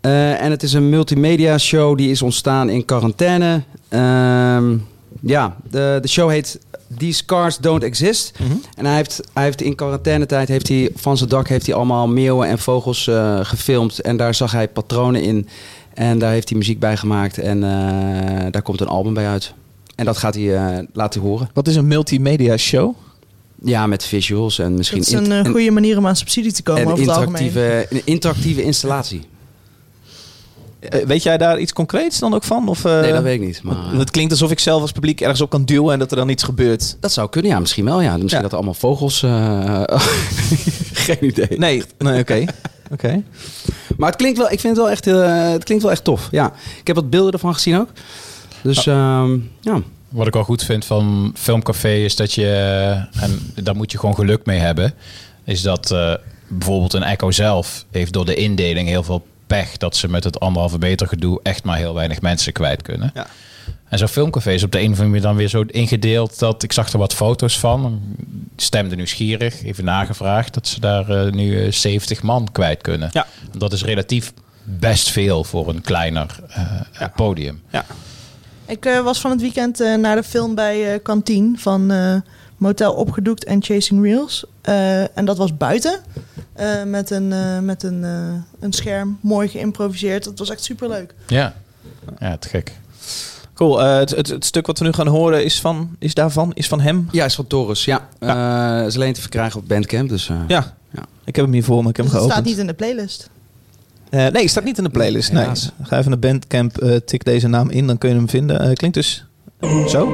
Eh, 0.00 0.42
en 0.42 0.50
het 0.50 0.62
is 0.62 0.72
een 0.72 0.88
multimedia 0.88 1.58
show 1.58 1.96
die 1.98 2.10
is 2.10 2.22
ontstaan 2.22 2.68
in 2.68 2.84
quarantaine. 2.84 3.62
Ehm, 3.88 4.76
ja, 5.20 5.56
de, 5.70 5.98
de 6.00 6.08
show 6.08 6.30
heet 6.30 6.58
These 6.96 7.24
Cars 7.24 7.58
Don't 7.58 7.82
Exist. 7.82 8.32
Mhm. 8.38 8.52
En 8.74 8.86
hij 8.86 8.96
heeft, 8.96 9.20
hij 9.32 9.44
heeft 9.44 9.62
in 9.62 9.74
quarantainetijd 9.74 10.48
heeft 10.48 10.68
hij, 10.68 10.90
van 10.94 11.16
zijn 11.16 11.28
dak 11.28 11.48
heeft 11.48 11.66
hij 11.66 11.74
allemaal 11.74 12.08
meeuwen 12.08 12.48
en 12.48 12.58
vogels 12.58 13.06
eh, 13.06 13.38
gefilmd. 13.42 14.00
En 14.00 14.16
daar 14.16 14.34
zag 14.34 14.52
hij 14.52 14.68
patronen 14.68 15.22
in. 15.22 15.48
En 15.94 16.18
daar 16.18 16.32
heeft 16.32 16.48
hij 16.48 16.58
muziek 16.58 16.78
bij 16.78 16.96
gemaakt. 16.96 17.38
En 17.38 17.62
eh, 17.62 18.46
daar 18.50 18.62
komt 18.62 18.80
een 18.80 18.86
album 18.86 19.14
bij 19.14 19.26
uit. 19.26 19.54
En 19.94 20.04
dat 20.04 20.16
gaat 20.16 20.34
hij 20.34 20.56
eh, 20.56 20.84
laten 20.92 21.20
horen. 21.20 21.50
Wat 21.54 21.68
is 21.68 21.76
een 21.76 21.86
multimedia 21.86 22.56
show? 22.56 22.94
Ja, 23.64 23.86
met 23.86 24.04
visuals 24.04 24.58
en 24.58 24.74
misschien 24.74 24.98
Dat 24.98 25.08
is 25.08 25.28
een 25.28 25.48
goede 25.48 25.70
manier 25.70 25.98
om 25.98 26.06
aan 26.06 26.16
subsidie 26.16 26.52
te 26.52 26.62
komen 26.62 26.82
en 26.82 26.88
over 26.88 27.04
het 27.04 27.16
algemeen. 27.16 27.42
interactieve, 27.42 27.94
een 27.94 28.02
interactieve 28.04 28.62
installatie. 28.62 29.22
Eh, 30.80 31.04
weet 31.06 31.22
jij 31.22 31.38
daar 31.38 31.58
iets 31.58 31.72
concreets 31.72 32.18
dan 32.18 32.34
ook 32.34 32.44
van? 32.44 32.68
Of, 32.68 32.84
eh, 32.84 33.00
nee, 33.00 33.12
dat 33.12 33.22
weet 33.22 33.40
ik 33.40 33.46
niet. 33.46 33.62
Maar 33.62 33.76
Het 33.94 34.10
klinkt 34.10 34.32
alsof 34.32 34.50
ik 34.50 34.58
zelf 34.58 34.80
als 34.82 34.92
publiek 34.92 35.20
ergens 35.20 35.40
op 35.40 35.50
kan 35.50 35.64
duwen 35.64 35.92
en 35.92 35.98
dat 35.98 36.10
er 36.10 36.16
dan 36.16 36.28
iets 36.28 36.42
gebeurt. 36.42 36.96
dat 37.00 37.12
zou 37.12 37.28
kunnen, 37.28 37.50
ja. 37.50 37.58
Misschien 37.58 37.84
wel, 37.84 38.00
ja. 38.00 38.12
Misschien 38.16 38.30
Ja. 38.36 38.40
dat 38.42 38.50
er 38.50 38.56
allemaal 38.56 38.74
vogels... 38.74 39.22
eh, 39.22 39.82
geen 41.06 41.24
idee. 41.24 41.58
Nee, 41.58 41.82
nee 41.98 42.20
oké. 42.20 42.44
Oké. 42.92 43.22
Maar 43.96 44.08
het 44.08 44.18
klinkt 44.18 44.38
wel, 44.38 44.50
ik 44.50 44.60
vind 44.60 44.76
het 44.76 44.84
wel 44.84 44.90
echt, 44.92 45.06
eh, 45.06 45.50
het 45.50 45.64
klinkt 45.64 45.82
wel 45.82 45.92
echt 45.92 46.04
tof. 46.04 46.28
Ja, 46.30 46.52
ik 46.80 46.86
heb 46.86 46.96
wat 46.96 47.10
beelden 47.10 47.32
ervan 47.32 47.54
gezien 47.54 47.78
ook. 47.78 47.88
Dus 48.62 48.86
ehm, 48.86 49.36
ja. 49.60 49.80
Wat 50.08 50.26
ik 50.26 50.32
wel 50.32 50.44
goed 50.44 50.62
vind 50.64 50.84
van 50.84 51.32
Filmcafé 51.36 51.92
is 51.94 52.16
dat 52.16 52.32
je, 52.32 52.46
en 53.20 53.40
daar 53.62 53.76
moet 53.76 53.92
je 53.92 53.98
gewoon 53.98 54.14
geluk 54.14 54.46
mee 54.46 54.58
hebben, 54.58 54.94
is 55.44 55.62
dat 55.62 55.90
eh, 55.90 56.14
bijvoorbeeld 56.48 56.92
een 56.92 57.02
Echo 57.02 57.30
zelf 57.30 57.84
heeft 57.90 58.12
door 58.12 58.24
de 58.24 58.34
indeling 58.34 58.88
heel 58.88 59.02
veel 59.02 59.26
pech 59.48 59.76
dat 59.76 59.96
ze 59.96 60.08
met 60.08 60.24
het 60.24 60.40
anderhalve 60.40 60.78
meter 60.78 61.06
gedoe 61.06 61.40
echt 61.42 61.64
maar 61.64 61.76
heel 61.76 61.94
weinig 61.94 62.20
mensen 62.20 62.52
kwijt 62.52 62.82
kunnen. 62.82 63.10
Ja. 63.14 63.26
En 63.88 63.98
zo'n 63.98 64.08
filmcafé 64.08 64.50
is 64.52 64.62
op 64.62 64.72
de 64.72 64.78
een 64.78 64.84
of 64.84 64.90
andere 64.90 65.08
manier 65.08 65.22
dan 65.22 65.36
weer 65.36 65.48
zo 65.48 65.62
ingedeeld 65.66 66.38
dat 66.38 66.62
ik 66.62 66.72
zag 66.72 66.92
er 66.92 66.98
wat 66.98 67.14
foto's 67.14 67.58
van. 67.58 68.00
Stemde 68.56 68.96
nieuwsgierig, 68.96 69.62
even 69.64 69.84
nagevraagd 69.84 70.54
dat 70.54 70.66
ze 70.66 70.80
daar 70.80 71.08
eh, 71.10 71.32
nu 71.32 71.64
eh, 71.64 71.72
70 71.72 72.22
man 72.22 72.48
kwijt 72.52 72.82
kunnen. 72.82 73.08
Ja. 73.12 73.26
Dat 73.58 73.72
is 73.72 73.84
relatief 73.84 74.32
best 74.64 75.10
veel 75.10 75.44
voor 75.44 75.68
een 75.68 75.80
kleiner 75.80 76.36
eh, 76.48 77.06
podium. 77.16 77.62
Ja. 77.70 77.84
Ik 78.66 78.84
eh, 78.86 79.00
was 79.00 79.20
van 79.20 79.30
het 79.30 79.40
weekend 79.40 79.80
eh, 79.80 79.94
naar 79.94 80.16
de 80.16 80.22
film 80.22 80.54
bij 80.54 80.92
eh 80.94 81.02
Kantien 81.02 81.56
van 81.58 81.90
eh, 81.90 82.14
Motel 82.56 82.92
Opgedoekt 82.92 83.44
en 83.44 83.62
Chasing 83.62 84.02
Reels. 84.04 84.44
Eh, 84.60 85.16
en 85.18 85.24
dat 85.24 85.36
was 85.36 85.56
buiten. 85.56 86.00
Eh, 86.58 86.82
met 86.84 87.10
een, 87.10 87.32
eh, 87.32 87.58
met 87.58 87.82
een, 87.82 88.04
eh, 88.04 88.10
een 88.60 88.72
scherm, 88.72 89.18
mooi 89.20 89.48
geïmproviseerd. 89.48 90.24
Het 90.24 90.38
was 90.38 90.50
echt 90.50 90.64
superleuk. 90.64 91.14
Ja, 91.26 91.54
ja 92.18 92.36
te 92.36 92.48
gek. 92.48 92.72
Cool. 93.54 93.82
Eh, 93.82 93.96
het, 93.98 94.10
het, 94.10 94.28
het 94.28 94.44
stuk 94.44 94.66
wat 94.66 94.78
we 94.78 94.84
nu 94.84 94.92
gaan 94.92 95.06
horen 95.06 95.44
is, 95.44 95.60
van, 95.60 95.96
is 95.98 96.14
daarvan, 96.14 96.50
is 96.54 96.68
van 96.68 96.80
hem. 96.80 97.08
ja, 97.12 97.24
is 97.24 97.34
van 97.34 97.46
Torres. 97.46 97.84
Ja, 97.84 98.08
Eh, 98.18 98.86
is 98.86 98.94
alleen 98.94 99.12
te 99.12 99.20
verkrijgen 99.20 99.60
op 99.60 99.68
Bandcamp. 99.68 100.08
Dus, 100.08 100.28
eh, 100.28 100.36
Ja. 100.48 100.76
Ja. 100.92 101.02
Ik 101.24 101.36
heb 101.36 101.44
hem 101.44 101.54
hier 101.54 101.64
voor 101.64 101.82
me, 101.82 101.88
ik 101.88 101.96
heb 101.96 102.04
Dus 102.06 102.14
hem 102.14 102.22
het 102.24 102.30
geopend. 102.32 102.32
staat 102.32 102.44
niet 102.44 102.58
in 102.58 102.66
de 102.66 102.84
playlist. 102.94 103.30
Eh, 104.10 104.20
nee, 104.32 104.42
het 104.42 104.50
staat 104.50 104.64
niet 104.64 104.78
in 104.78 104.84
de 104.84 104.90
playlist. 104.90 105.32
Nee. 105.32 105.46
Ga 105.82 105.98
even 105.98 106.10
naar 106.10 106.18
Bandcamp, 106.18 106.78
eh, 106.78 106.96
tik 106.96 107.24
deze 107.24 107.48
naam 107.48 107.70
in, 107.70 107.86
dan 107.86 107.98
kun 107.98 108.08
je 108.08 108.14
hem 108.14 108.28
vinden. 108.28 108.60
Eh, 108.60 108.72
klinkt 108.72 108.94
dus 108.94 109.24
zo. 109.88 110.06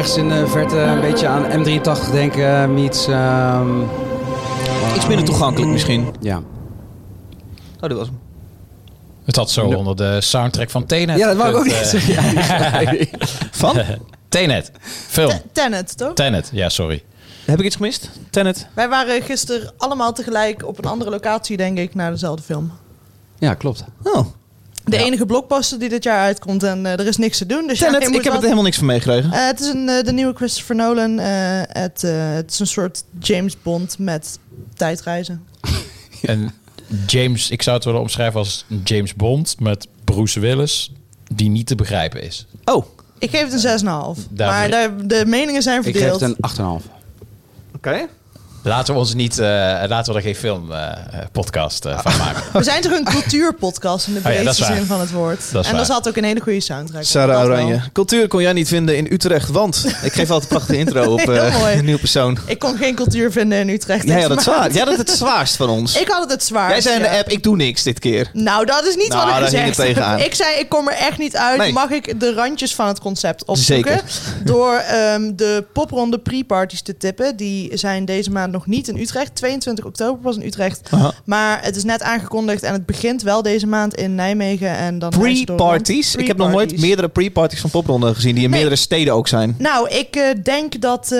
Ergens 0.00 0.16
in 0.18 0.28
de 0.28 0.46
verte 0.46 0.76
een 0.78 1.00
beetje 1.00 1.26
aan 1.28 1.44
M83 1.64 2.10
denken. 2.12 2.74
Meets... 2.74 3.06
ehm, 3.06 3.80
Iets 4.96 5.06
minder 5.06 5.24
toegankelijk 5.26 5.70
misschien. 5.72 6.14
ja. 6.20 6.36
Oh, 7.80 7.88
dat 7.88 7.92
was 7.92 8.06
hem. 8.06 8.18
Het 9.24 9.36
had 9.36 9.50
zo 9.50 9.66
onder 9.66 9.96
de 9.96 10.20
soundtrack 10.20 10.70
van 10.70 10.86
Tenet. 10.86 11.18
ja, 11.18 11.26
dat 11.26 11.36
wou 11.36 11.50
ik 11.50 11.56
ook 11.56 11.64
niet 11.64 11.72
eh, 11.72 11.82
zeggen. 11.82 13.08
Van? 13.62 13.82
Tenet. 14.28 14.70
Film. 15.08 15.28
Te- 15.30 15.42
Tenet, 15.52 15.96
toch? 15.96 16.14
Tenet, 16.14 16.50
ja, 16.52 16.68
sorry. 16.68 17.02
Heb 17.44 17.58
ik 17.58 17.64
iets 17.64 17.76
gemist? 17.76 18.10
Tenet? 18.30 18.66
Wij 18.74 18.88
waren 18.88 19.22
gisteren 19.22 19.72
allemaal 19.76 20.12
tegelijk 20.12 20.66
op 20.66 20.78
een 20.78 20.90
andere 20.90 21.10
locatie, 21.10 21.56
denk 21.56 21.78
ik, 21.78 21.94
naar 21.94 22.10
dezelfde 22.10 22.42
film. 22.42 22.72
ja, 23.38 23.54
klopt. 23.54 23.84
Oh, 24.02 24.26
De 24.84 24.96
Ja. 24.96 25.02
enige 25.02 25.26
blockbuster 25.26 25.78
die 25.78 25.88
dit 25.88 26.02
jaar 26.02 26.18
uitkomt 26.20 26.62
en 26.62 26.86
eh, 26.86 26.92
er 26.92 27.06
is 27.06 27.16
niks 27.16 27.38
te 27.38 27.46
doen. 27.46 27.66
Dus 27.66 27.78
Tenet, 27.78 28.08
ik 28.14 28.24
heb 28.24 28.32
er 28.32 28.40
helemaal 28.42 28.62
niks 28.62 28.76
van 28.76 28.86
meegekregen. 28.86 29.32
Eh, 29.32 29.46
het 29.46 29.60
is 29.60 29.66
een, 29.68 29.88
eh, 29.88 30.04
de 30.04 30.12
nieuwe 30.12 30.34
Christopher 30.34 30.76
Nolan. 30.76 31.18
eh, 31.18 31.26
het, 31.68 32.02
het 32.34 32.50
is 32.50 32.58
een 32.58 32.66
soort 32.66 33.04
James 33.18 33.62
Bond 33.62 33.98
met 33.98 34.38
tijdreizen. 34.74 35.44
En 36.22 36.50
James, 37.06 37.50
ik 37.50 37.62
zou 37.62 37.76
het 37.76 37.84
willen 37.84 38.00
omschrijven 38.00 38.38
als 38.38 38.64
een 38.70 38.80
James 38.84 39.14
Bond 39.14 39.60
met 39.60 39.86
Bruce 40.04 40.40
Willis, 40.40 40.92
die 41.32 41.48
niet 41.48 41.66
te 41.66 41.74
begrijpen 41.74 42.22
is. 42.22 42.46
Oh, 42.64 42.86
Ik 43.18 43.30
geef 43.30 43.42
het 43.42 43.52
een 43.52 43.78
6,5. 44.18 44.26
Daar- 44.30 44.48
Maar 44.70 44.70
de, 44.98 45.06
de 45.06 45.24
meningen 45.26 45.62
zijn 45.62 45.78
Ik 45.78 45.84
geef 45.84 45.92
verdeeld. 45.96 46.20
het 46.20 46.30
een 46.30 46.36
8,5. 46.80 46.84
oké. 47.76 48.06
Laten 48.62 48.94
we 48.94 49.00
ons 49.00 49.14
niet, 49.14 49.38
eh, 49.38 49.46
laten 49.88 50.12
we 50.12 50.18
er 50.18 50.24
geen 50.24 50.34
filmpodcast 50.36 51.84
eh 51.84 51.98
van 52.02 52.16
maken. 52.18 52.42
We 52.52 52.62
zijn 52.62 52.82
toch 52.82 52.92
een 52.92 53.04
cultuurpodcast 53.04 54.06
in 54.06 54.14
de 54.14 54.20
Oh 54.24 54.24
ja, 54.24 54.30
dat 54.30 54.42
breedste 54.42 54.64
zin 54.74 54.84
van 54.86 55.00
het 55.00 55.10
woord. 55.10 55.52
Dat 55.52 55.66
en 55.66 55.72
waar. 55.76 55.84
zat 55.84 56.08
ook 56.08 56.16
een 56.16 56.24
hele 56.24 56.40
goede 56.40 56.60
soundtrack. 56.60 57.02
Sarah 57.02 57.38
dat 57.38 57.46
wel. 57.46 57.56
Oranje. 57.56 57.80
Cultuur 57.92 58.28
kon 58.28 58.42
jij 58.42 58.52
niet 58.52 58.68
vinden 58.68 58.96
in 58.96 59.06
Utrecht, 59.10 59.48
want 59.48 59.84
ik 60.02 60.12
geef 60.12 60.30
altijd 60.30 60.42
een 60.42 60.56
prachtige 60.56 60.78
intro 60.78 61.12
op 61.12 61.20
eh, 61.30 61.74
een 61.76 61.84
nieuwe 61.84 62.00
persoon. 62.00 62.38
Ik 62.46 62.58
kon 62.58 62.76
geen 62.76 62.94
cultuur 62.94 63.32
vinden 63.32 63.58
in 63.58 63.68
Utrecht. 63.68 64.06
Jij 64.06 64.20
had 64.20 64.30
het 64.36 64.46
Maar- 64.46 64.54
zwaar. 64.54 64.70
Jij 64.72 64.80
had 64.84 64.88
het 64.96 65.08
het 65.08 65.18
zwaarst 65.18 65.56
van 65.56 65.68
ons. 65.68 65.96
Ik 66.00 66.08
had 66.08 66.22
het 66.22 66.30
het 66.30 66.44
zwaar. 66.44 66.70
Jij 66.70 66.80
zei 66.80 66.96
in 66.96 67.02
de 67.02 67.10
app, 67.18 67.28
ik 67.28 67.42
doe 67.42 67.56
niks 67.56 67.82
dit 67.82 67.98
keer. 67.98 68.30
Nou, 68.32 68.66
dat 68.66 68.86
is 68.86 68.96
niet 68.96 69.08
Nou, 69.08 69.26
wat 69.26 69.38
ik 69.38 69.44
gezegd 69.44 69.76
heb. 69.76 70.18
Ik 70.18 70.34
zei, 70.34 70.58
ik 70.58 70.68
kom 70.68 70.88
er 70.88 70.94
echt 70.94 71.18
niet 71.18 71.36
uit. 71.36 71.58
Nee. 71.58 71.72
Mag 71.72 71.90
ik 71.90 72.20
de 72.20 72.32
randjes 72.34 72.74
van 72.74 72.86
het 72.86 73.00
concept 73.00 73.44
opzoeken? 73.44 73.92
Zeker. 73.92 74.44
Door 74.44 74.74
ehm, 74.74 75.32
de 75.36 75.64
popronde 75.72 76.18
pre-parties 76.18 76.82
te 76.82 76.96
tippen. 76.96 77.36
Die 77.36 77.76
zijn 77.76 78.04
deze 78.04 78.30
maand 78.30 78.49
nog 78.50 78.66
niet 78.66 78.88
in 78.88 78.96
Utrecht. 78.96 79.34
22 79.34 79.84
oktober 79.84 80.22
was 80.22 80.36
in 80.36 80.46
Utrecht. 80.46 80.88
Aha. 80.90 81.12
Maar 81.24 81.64
het 81.64 81.76
is 81.76 81.84
net 81.84 82.02
aangekondigd 82.02 82.62
en 82.62 82.72
het 82.72 82.86
begint 82.86 83.22
wel 83.22 83.42
deze 83.42 83.66
maand 83.66 83.94
in 83.94 84.14
Nijmegen. 84.14 84.76
En 84.76 84.98
dan. 84.98 85.10
Pre-parties. 85.10 86.14
Ik 86.16 86.26
heb 86.26 86.36
nog 86.36 86.50
nooit 86.50 86.80
meerdere 86.80 87.08
pre-parties 87.08 87.60
van 87.60 87.70
Popronde 87.70 88.14
gezien 88.14 88.34
die 88.34 88.44
in 88.44 88.50
Nee. 88.50 88.58
meerdere 88.60 88.80
steden 88.80 89.14
ook 89.14 89.28
zijn. 89.28 89.54
Nou, 89.58 89.88
ik 89.88 90.16
eh, 90.16 90.24
denk 90.42 90.80
dat 90.80 91.12
eh 91.12 91.18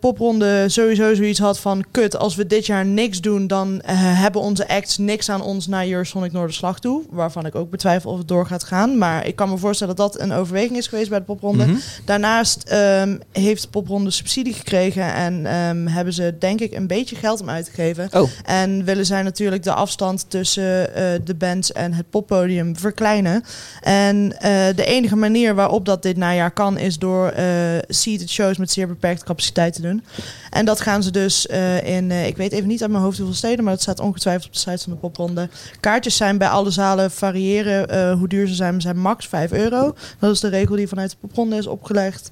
Popronde 0.00 0.64
sowieso 0.68 1.14
zoiets 1.14 1.38
had 1.38 1.58
van... 1.58 1.84
kut, 1.90 2.16
als 2.18 2.34
we 2.34 2.46
dit 2.46 2.66
jaar 2.66 2.86
niks 2.86 3.20
doen... 3.20 3.46
dan 3.46 3.80
eh, 3.80 3.94
hebben 3.98 4.40
onze 4.40 4.68
acts 4.68 4.98
niks 4.98 5.28
aan 5.28 5.42
ons 5.42 5.66
naar 5.66 5.88
Eurosonic 5.88 6.32
Noorderslag 6.32 6.80
toe. 6.80 7.02
Waarvan 7.10 7.46
ik 7.46 7.54
ook 7.54 7.70
betwijfel 7.70 8.10
of 8.10 8.18
het 8.18 8.28
door 8.28 8.46
gaat 8.46 8.64
gaan. 8.64 8.98
Maar 8.98 9.26
ik 9.26 9.36
kan 9.36 9.48
me 9.48 9.56
voorstellen 9.56 9.96
dat 9.96 10.12
dat 10.12 10.22
een 10.22 10.32
overweging 10.32 10.76
is 10.76 10.86
geweest 10.86 11.08
bij 11.08 11.18
de 11.18 11.24
Popronde. 11.24 11.66
Mhm. 11.66 11.76
Daarnaast 12.04 12.62
ehm, 12.62 13.16
heeft 13.32 13.70
Popronde 13.70 14.10
subsidie 14.10 14.52
gekregen... 14.52 15.14
en 15.14 15.46
ehm, 15.46 15.86
hebben 15.86 16.12
ze 16.12 16.34
denk 16.38 16.60
ik 16.60 16.65
een 16.74 16.86
beetje 16.86 17.16
geld 17.16 17.40
om 17.40 17.50
uit 17.50 17.64
te 17.64 17.70
geven. 17.70 18.08
Oh, 18.12 18.30
En 18.44 18.84
willen 18.84 19.06
zij 19.06 19.22
natuurlijk 19.22 19.62
de 19.62 19.72
afstand 19.72 20.30
tussen 20.30 20.94
eh, 20.94 21.04
de 21.24 21.34
bands 21.34 21.72
en 21.72 21.92
het 21.92 22.10
poppodium 22.10 22.76
verkleinen. 22.76 23.44
En 23.80 24.38
eh, 24.38 24.50
de 24.76 24.84
enige 24.84 25.16
manier 25.16 25.54
waarop 25.54 25.84
dat 25.84 26.02
dit 26.02 26.16
najaar 26.16 26.50
kan, 26.50 26.78
is 26.78 26.98
door 26.98 27.28
eh 27.28 27.44
seated 27.88 28.30
shows 28.30 28.56
met 28.56 28.70
zeer 28.70 28.86
beperkte 28.86 29.24
capaciteit 29.24 29.74
te 29.74 29.82
doen. 29.82 30.04
En 30.50 30.64
dat 30.64 30.80
gaan 30.80 31.02
ze 31.02 31.10
dus 31.10 31.46
in, 31.84 32.10
ik 32.10 32.36
weet 32.36 32.52
even 32.52 32.68
niet 32.68 32.82
uit 32.82 32.90
mijn 32.90 33.02
hoofd 33.02 33.18
hoeveel 33.18 33.36
steden, 33.36 33.64
maar 33.64 33.72
dat 33.72 33.82
staat 33.82 34.00
ongetwijfeld 34.00 34.46
op 34.46 34.52
de 34.52 34.58
site 34.58 34.82
van 34.82 34.92
de 34.92 34.98
popronde. 34.98 35.48
Kaartjes 35.80 36.16
zijn 36.16 36.38
bij 36.38 36.48
alle 36.48 36.70
zalen 36.70 37.10
variëren 37.10 38.12
hoe 38.18 38.28
duur 38.28 38.48
ze 38.48 38.54
zijn. 38.54 38.74
Ze 38.74 38.80
zijn 38.80 38.98
max 38.98 39.26
5 39.26 39.52
euro. 39.52 39.94
Dat 40.18 40.32
is 40.32 40.40
de 40.40 40.48
regel 40.48 40.76
die 40.76 40.88
vanuit 40.88 41.10
de 41.10 41.16
popronde 41.20 41.56
is 41.56 41.66
opgelegd. 41.66 42.30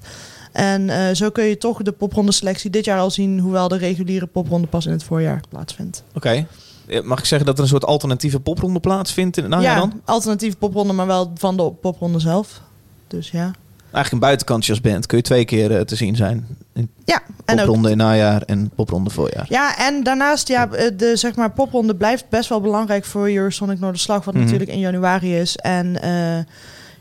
En 0.55 0.89
eh, 0.89 1.15
zo 1.15 1.29
kun 1.29 1.43
je 1.43 1.57
toch 1.57 1.81
de 1.81 1.91
popronde 1.91 2.31
selectie 2.31 2.69
dit 2.69 2.85
jaar 2.85 2.99
al 2.99 3.11
zien, 3.11 3.39
hoewel 3.39 3.67
de 3.67 3.77
reguliere 3.77 4.25
popronde 4.25 4.67
pas 4.67 4.85
in 4.85 4.91
het 4.91 5.03
voorjaar 5.03 5.41
plaatsvindt. 5.49 6.03
oké. 6.13 6.45
Eh, 6.87 7.01
Mag 7.01 7.19
ik 7.19 7.25
zeggen 7.25 7.47
dat 7.47 7.57
er 7.57 7.63
een 7.63 7.69
soort 7.69 7.85
alternatieve 7.85 8.39
popronde 8.39 8.79
plaatsvindt 8.79 9.37
in 9.37 9.43
het 9.43 9.51
najaar 9.51 9.73
ja, 9.73 9.79
dan? 9.79 10.01
alternatieve 10.05 10.57
popronde, 10.57 10.93
maar 10.93 11.07
wel 11.07 11.31
van 11.35 11.57
de 11.57 11.71
popronde 11.81 12.19
zelf. 12.19 12.61
Dus 13.07 13.31
ja. 13.31 13.51
Eigenlijk 13.91 14.11
een 14.11 14.19
buitenkantje 14.29 14.71
als 14.71 14.81
band. 14.81 15.05
Kun 15.05 15.17
je 15.17 15.23
twee 15.23 15.45
keer 15.45 15.75
eh, 15.75 15.81
te 15.81 15.95
zien 15.95 16.15
zijn. 16.15 16.47
In 16.73 16.89
Ja, 17.05 17.21
en 17.45 17.59
ook 17.59 17.65
popronde 17.65 17.89
in 17.89 17.97
najaar 17.97 18.41
en 18.41 18.69
popronde 18.75 19.09
voorjaar. 19.09 19.45
Ja, 19.49 19.77
en 19.77 20.03
daarnaast, 20.03 20.47
ja, 20.47 20.65
de 20.95 21.11
zeg 21.15 21.35
maar, 21.35 21.51
popronde 21.51 21.95
blijft 21.95 22.29
best 22.29 22.49
wel 22.49 22.61
belangrijk 22.61 23.05
voor 23.05 23.29
Eurosonic 23.31 23.79
Noorderslag, 23.79 24.25
wat 24.25 24.33
Mhm. 24.33 24.43
natuurlijk 24.43 24.69
in 24.71 24.79
januari 24.79 25.35
is. 25.37 25.55
En 25.55 26.01
eh, 26.01 26.37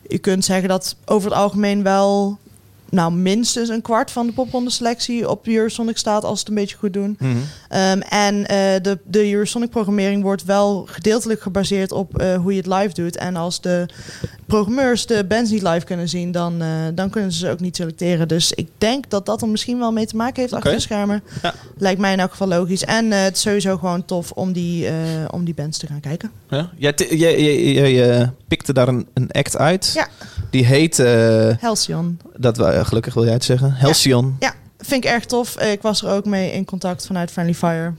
je 0.08 0.18
kunt 0.18 0.44
zeggen 0.44 0.68
dat 0.68 0.96
over 1.04 1.30
het 1.30 1.38
algemeen 1.38 1.82
wel, 1.82 2.38
nou, 2.94 3.12
minstens 3.12 3.68
een 3.68 3.82
kwart 3.82 4.10
van 4.10 4.26
de 4.26 4.32
popronde 4.32 4.70
selectie 4.70 5.28
op 5.28 5.46
Eurosonic 5.46 5.96
staat, 5.96 6.24
als 6.24 6.38
ze 6.38 6.44
het 6.44 6.48
een 6.48 6.60
beetje 6.60 6.76
goed 6.76 6.92
doen. 6.92 7.16
Mhm. 7.18 7.36
Ehm, 7.68 8.00
en 8.00 8.46
eh, 8.46 8.56
de, 8.82 8.98
de 9.04 9.32
Eurosonic-programmering 9.32 10.22
wordt 10.22 10.44
wel 10.44 10.86
gedeeltelijk 10.90 11.42
gebaseerd 11.42 11.92
op 11.92 12.18
eh, 12.18 12.36
hoe 12.36 12.52
je 12.52 12.58
het 12.58 12.66
live 12.66 12.94
doet. 12.94 13.16
En 13.16 13.36
als 13.36 13.60
de 13.60 13.86
programmeurs 14.46 15.06
de 15.06 15.24
bands 15.24 15.50
niet 15.50 15.62
live 15.62 15.84
kunnen 15.84 16.08
zien, 16.08 16.32
dan, 16.32 16.62
eh, 16.62 16.68
dan 16.94 17.10
kunnen 17.10 17.32
ze 17.32 17.38
ze 17.38 17.50
ook 17.50 17.60
niet 17.60 17.76
selecteren. 17.76 18.28
Dus 18.28 18.52
ik 18.52 18.68
denk 18.78 19.10
dat 19.10 19.26
dat 19.26 19.42
er 19.42 19.48
misschien 19.48 19.78
wel 19.78 19.92
mee 19.92 20.06
te 20.06 20.16
maken 20.16 20.40
heeft 20.40 20.52
achter 20.52 20.72
de 20.72 20.80
schermen. 20.80 21.22
Ja. 21.42 21.54
Lijkt 21.76 22.00
mij 22.00 22.12
in 22.12 22.20
elk 22.20 22.30
geval 22.30 22.48
logisch. 22.48 22.84
En 22.84 23.10
het 23.10 23.36
is 23.36 23.42
sowieso 23.42 23.76
gewoon 23.76 24.04
tof 24.04 24.30
om 24.30 24.52
die, 24.52 24.88
om 25.30 25.44
die 25.44 25.54
bands 25.54 25.78
te 25.78 25.86
gaan 25.86 26.00
kijken. 26.00 26.30
Ja? 26.48 26.70
Jij, 26.76 26.94
jij, 27.10 27.72
jij, 27.72 28.20
eh, 28.20 28.28
pikte 28.48 28.72
daar 28.72 28.88
een, 28.88 29.06
een 29.14 29.30
act 29.30 29.56
uit. 29.56 29.92
Ja. 29.94 30.08
Die 30.50 30.64
heet, 30.64 30.98
Halcyon. 31.60 32.18
dat, 32.36 32.58
eh, 32.58 32.83
gelukkig 32.84 33.14
wil 33.14 33.24
jij 33.24 33.32
het 33.32 33.44
zeggen, 33.44 33.70
Halcyon. 33.72 34.36
Ja, 34.38 34.54
vind 34.78 35.04
ik 35.04 35.10
erg 35.10 35.24
tof. 35.24 35.56
Eh, 35.56 35.72
Ik 35.72 35.82
was 35.82 36.02
er 36.02 36.10
ook 36.10 36.24
mee 36.24 36.52
in 36.52 36.64
contact 36.64 37.06
vanuit 37.06 37.30
Friendly 37.30 37.54
Fire. 37.54 37.92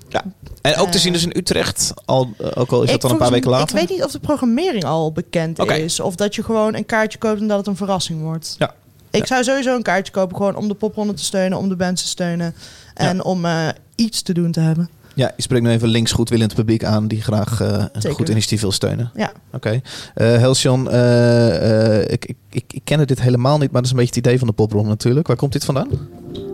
En 0.62 0.76
ook 0.76 0.88
te 0.90 0.96
Eh. 0.98 1.04
zien 1.04 1.14
dus 1.14 1.24
in 1.24 1.34
Utrecht, 1.38 1.94
al, 2.06 2.34
eh, 2.40 2.48
ook 2.56 2.72
al 2.72 2.84
is 2.84 2.90
dat 2.92 3.02
dan 3.02 3.12
een 3.12 3.18
paar 3.18 3.32
weken 3.32 3.50
later. 3.50 3.76
Ik 3.80 3.88
weet 3.88 3.98
niet 3.98 4.04
of 4.06 4.12
de 4.12 4.20
programmering 4.20 4.84
al 4.86 5.12
bekend 5.12 5.60
is. 5.72 6.00
Of 6.00 6.16
dat 6.16 6.36
je 6.36 6.44
gewoon 6.44 6.76
een 6.76 6.86
kaartje 6.86 7.18
koopt 7.18 7.40
en 7.40 7.48
dat 7.48 7.58
het 7.58 7.68
een 7.68 7.76
verrassing 7.76 8.22
wordt. 8.22 8.56
Ja. 8.58 8.74
Ik 9.12 9.20
Ja. 9.22 9.26
zou 9.26 9.44
sowieso 9.44 9.76
een 9.76 9.82
kaartje 9.84 10.14
kopen 10.14 10.36
gewoon 10.38 10.56
om 10.56 10.68
de 10.68 10.74
popronde 10.74 11.14
te 11.14 11.24
steunen, 11.24 11.58
om 11.58 11.70
de 11.70 11.76
bands 11.76 12.02
te 12.02 12.08
steunen. 12.08 12.56
En 12.94 13.24
om 13.24 13.46
eh, 13.46 13.68
iets 13.96 14.22
te 14.22 14.34
doen 14.34 14.52
te 14.52 14.60
hebben. 14.60 14.90
Ja, 15.16 15.32
je 15.36 15.42
spreekt 15.42 15.64
nu 15.64 15.70
even 15.70 15.88
links 15.88 16.12
goedwillend 16.12 16.56
publiek 16.56 16.84
aan 16.84 17.08
die 17.08 17.22
graag 17.22 17.62
eh, 17.62 17.68
een 17.68 18.02
Zeker. 18.02 18.18
goed 18.18 18.30
initiatief 18.30 18.62
wil 18.62 18.72
steunen. 18.72 19.12
Ja. 19.16 19.32
Oké. 19.54 19.82
Eh 20.14 20.42
Halcyon, 20.42 20.90
eh, 20.92 21.96
eh, 22.02 22.12
ik, 22.12 22.26
ik, 22.26 22.36
ik, 22.50 22.64
ik 22.68 22.82
kende 22.84 23.06
dit 23.06 23.22
helemaal 23.22 23.58
niet, 23.58 23.72
maar 23.72 23.82
dat 23.82 23.86
is 23.86 23.90
een 23.92 23.98
beetje 23.98 24.16
het 24.16 24.26
idee 24.26 24.38
van 24.40 24.48
de 24.48 24.54
popronde 24.54 24.90
natuurlijk. 24.90 25.28
Waar 25.28 25.36
komt 25.36 25.52
dit 25.54 25.66
vandaan? 25.66 25.88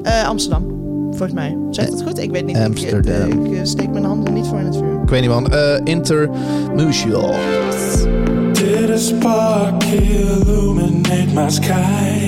Eh, 0.04 0.28
Amsterdam, 0.28 0.64
volgens 1.10 1.34
mij. 1.34 1.58
Zegt 1.72 1.90
het 1.92 2.02
goed? 2.04 2.20
Ik 2.20 2.32
weet 2.32 2.46
niet. 2.46 2.58
Ik- 2.58 2.66
Amsterdam. 2.66 3.46
Ik, 3.46 3.66
steek 3.66 3.90
mijn 3.90 4.06
handen 4.06 4.34
niet 4.34 4.46
voor 4.48 4.60
in 4.60 4.66
het 4.66 4.76
vuur. 4.76 5.02
Ik 5.04 5.10
weet 5.10 5.22
niet 5.22 5.30
man. 5.30 5.52
Eh 5.52 5.80
Intermutual. 5.84 7.36
Did 8.54 8.90
a 8.90 8.98
spark 8.98 9.84
illuminate 9.84 11.34
my 11.34 11.50
sky? 11.50 12.26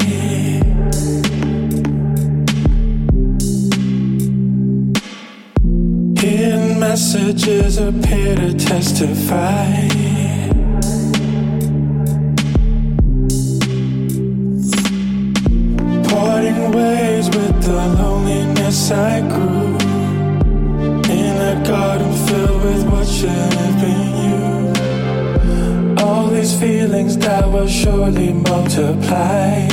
Hidden 6.24 6.80
messages 6.80 7.78
appear 7.78 8.34
to 8.38 8.54
testify. 8.54 9.90
Parting 16.08 16.72
ways 16.72 17.28
with 17.28 17.64
the 17.66 17.94
loneliness 18.00 18.90
I 18.90 19.20
grew 19.20 19.76
in 21.12 21.36
a 21.52 21.62
garden 21.68 22.14
filled 22.26 22.64
with 22.64 22.84
what 22.90 23.06
should 23.06 23.54
have 23.60 23.82
been 23.82 24.16
you. 24.26 26.06
All 26.06 26.28
these 26.30 26.58
feelings 26.58 27.18
that 27.18 27.46
will 27.52 27.68
surely 27.68 28.32
multiply. 28.32 29.68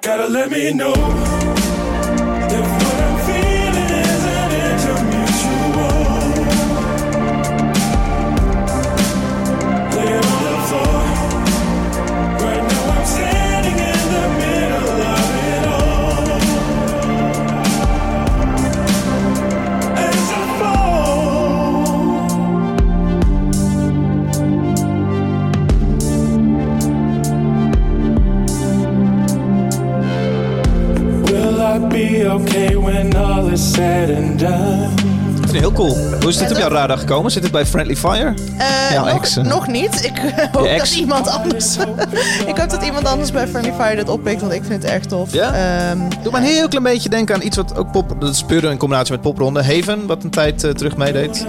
Gotta 0.00 0.28
let 0.28 0.50
me 0.50 0.72
know 0.72 1.41
jouw 36.62 36.70
radar 36.70 36.98
gekomen? 36.98 37.30
Zit 37.30 37.42
het 37.42 37.52
bij 37.52 37.66
Friendly 37.66 37.96
Fire? 37.96 38.34
Eh, 38.58 39.02
nog, 39.42 39.62
eh. 39.66 39.72
niet. 39.72 40.04
Ik 40.04 40.18
hoop 40.52 40.66
ex? 40.66 40.78
dat 40.90 40.98
iemand 40.98 41.28
anders. 41.28 41.76
ik 42.50 42.56
hoop 42.56 42.70
dat 42.70 42.82
iemand 42.84 43.06
anders 43.06 43.32
bij 43.32 43.48
Friendly 43.48 43.72
Fire 43.78 43.94
dit 43.96 44.08
oppikt, 44.08 44.40
want 44.40 44.52
ik 44.52 44.62
vind 44.64 44.82
het 44.82 44.92
echt 44.92 45.08
tof. 45.08 45.32
Ja? 45.32 45.52
Ehm, 45.54 45.98
Doe 46.22 46.32
maar 46.32 46.40
een 46.40 46.46
heel 46.46 46.68
klein 46.68 46.84
beetje 46.84 47.08
denken 47.08 47.34
aan 47.34 47.42
iets 47.42 47.56
wat 47.56 47.76
ook 47.76 47.92
pop... 47.92 48.20
Dat 48.20 48.46
puur 48.46 48.64
in 48.64 48.76
combinatie 48.76 49.12
met 49.12 49.20
popronde. 49.20 49.62
Haven, 49.64 50.06
wat 50.06 50.24
een 50.24 50.30
tijd 50.30 50.64
eh, 50.64 50.70
terug 50.70 50.96
meedeed. 50.96 51.46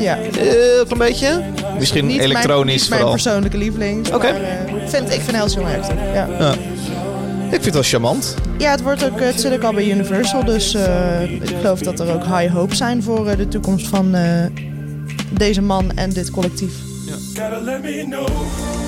ja. 0.00 0.14
Heel 0.14 0.84
klein 0.84 0.98
beetje. 0.98 1.42
Misschien 1.78 2.06
Niet 2.06 2.20
elektronisch 2.20 2.64
mijn, 2.64 2.66
niet 2.66 2.88
mijn 2.88 3.00
vooral. 3.00 3.10
persoonlijke 3.12 3.56
lieveling. 3.58 4.14
Oké. 4.14 4.26
eh, 4.26 4.88
vind, 4.88 5.12
ik 5.12 5.20
vind 5.20 5.36
Hellsing 5.36 5.64
wel 5.64 5.74
echt 5.74 5.86
tof. 5.88 5.96
Ja. 6.14 6.28
Ja. 6.38 6.54
Ik 7.46 7.62
vind 7.62 7.64
het 7.64 7.74
wel 7.74 7.82
charmant. 7.82 8.34
ja, 8.58 8.70
het, 8.70 8.82
wordt 8.82 9.04
ook, 9.04 9.20
eh, 9.20 9.26
het 9.26 9.40
zit 9.40 9.52
ook 9.52 9.62
al 9.62 9.72
bij 9.72 9.90
Universal. 9.90 10.44
Dus 10.44 10.74
eh, 10.74 11.32
ik 11.32 11.56
geloof 11.56 11.80
dat 11.80 12.00
er 12.00 12.14
ook 12.14 12.24
high 12.24 12.52
hopes 12.52 12.76
zijn 12.76 13.02
voor 13.02 13.28
eh, 13.28 13.36
de 13.36 13.48
toekomst 13.48 13.88
van 13.88 14.14
eh, 14.14 14.46
deze 15.30 15.62
man 15.62 15.90
en 15.94 16.10
dit 16.10 16.30
collectief. 16.30 16.72
Gotta 17.34 17.60
let 17.60 17.82
me 17.82 18.04
know. 18.08 18.85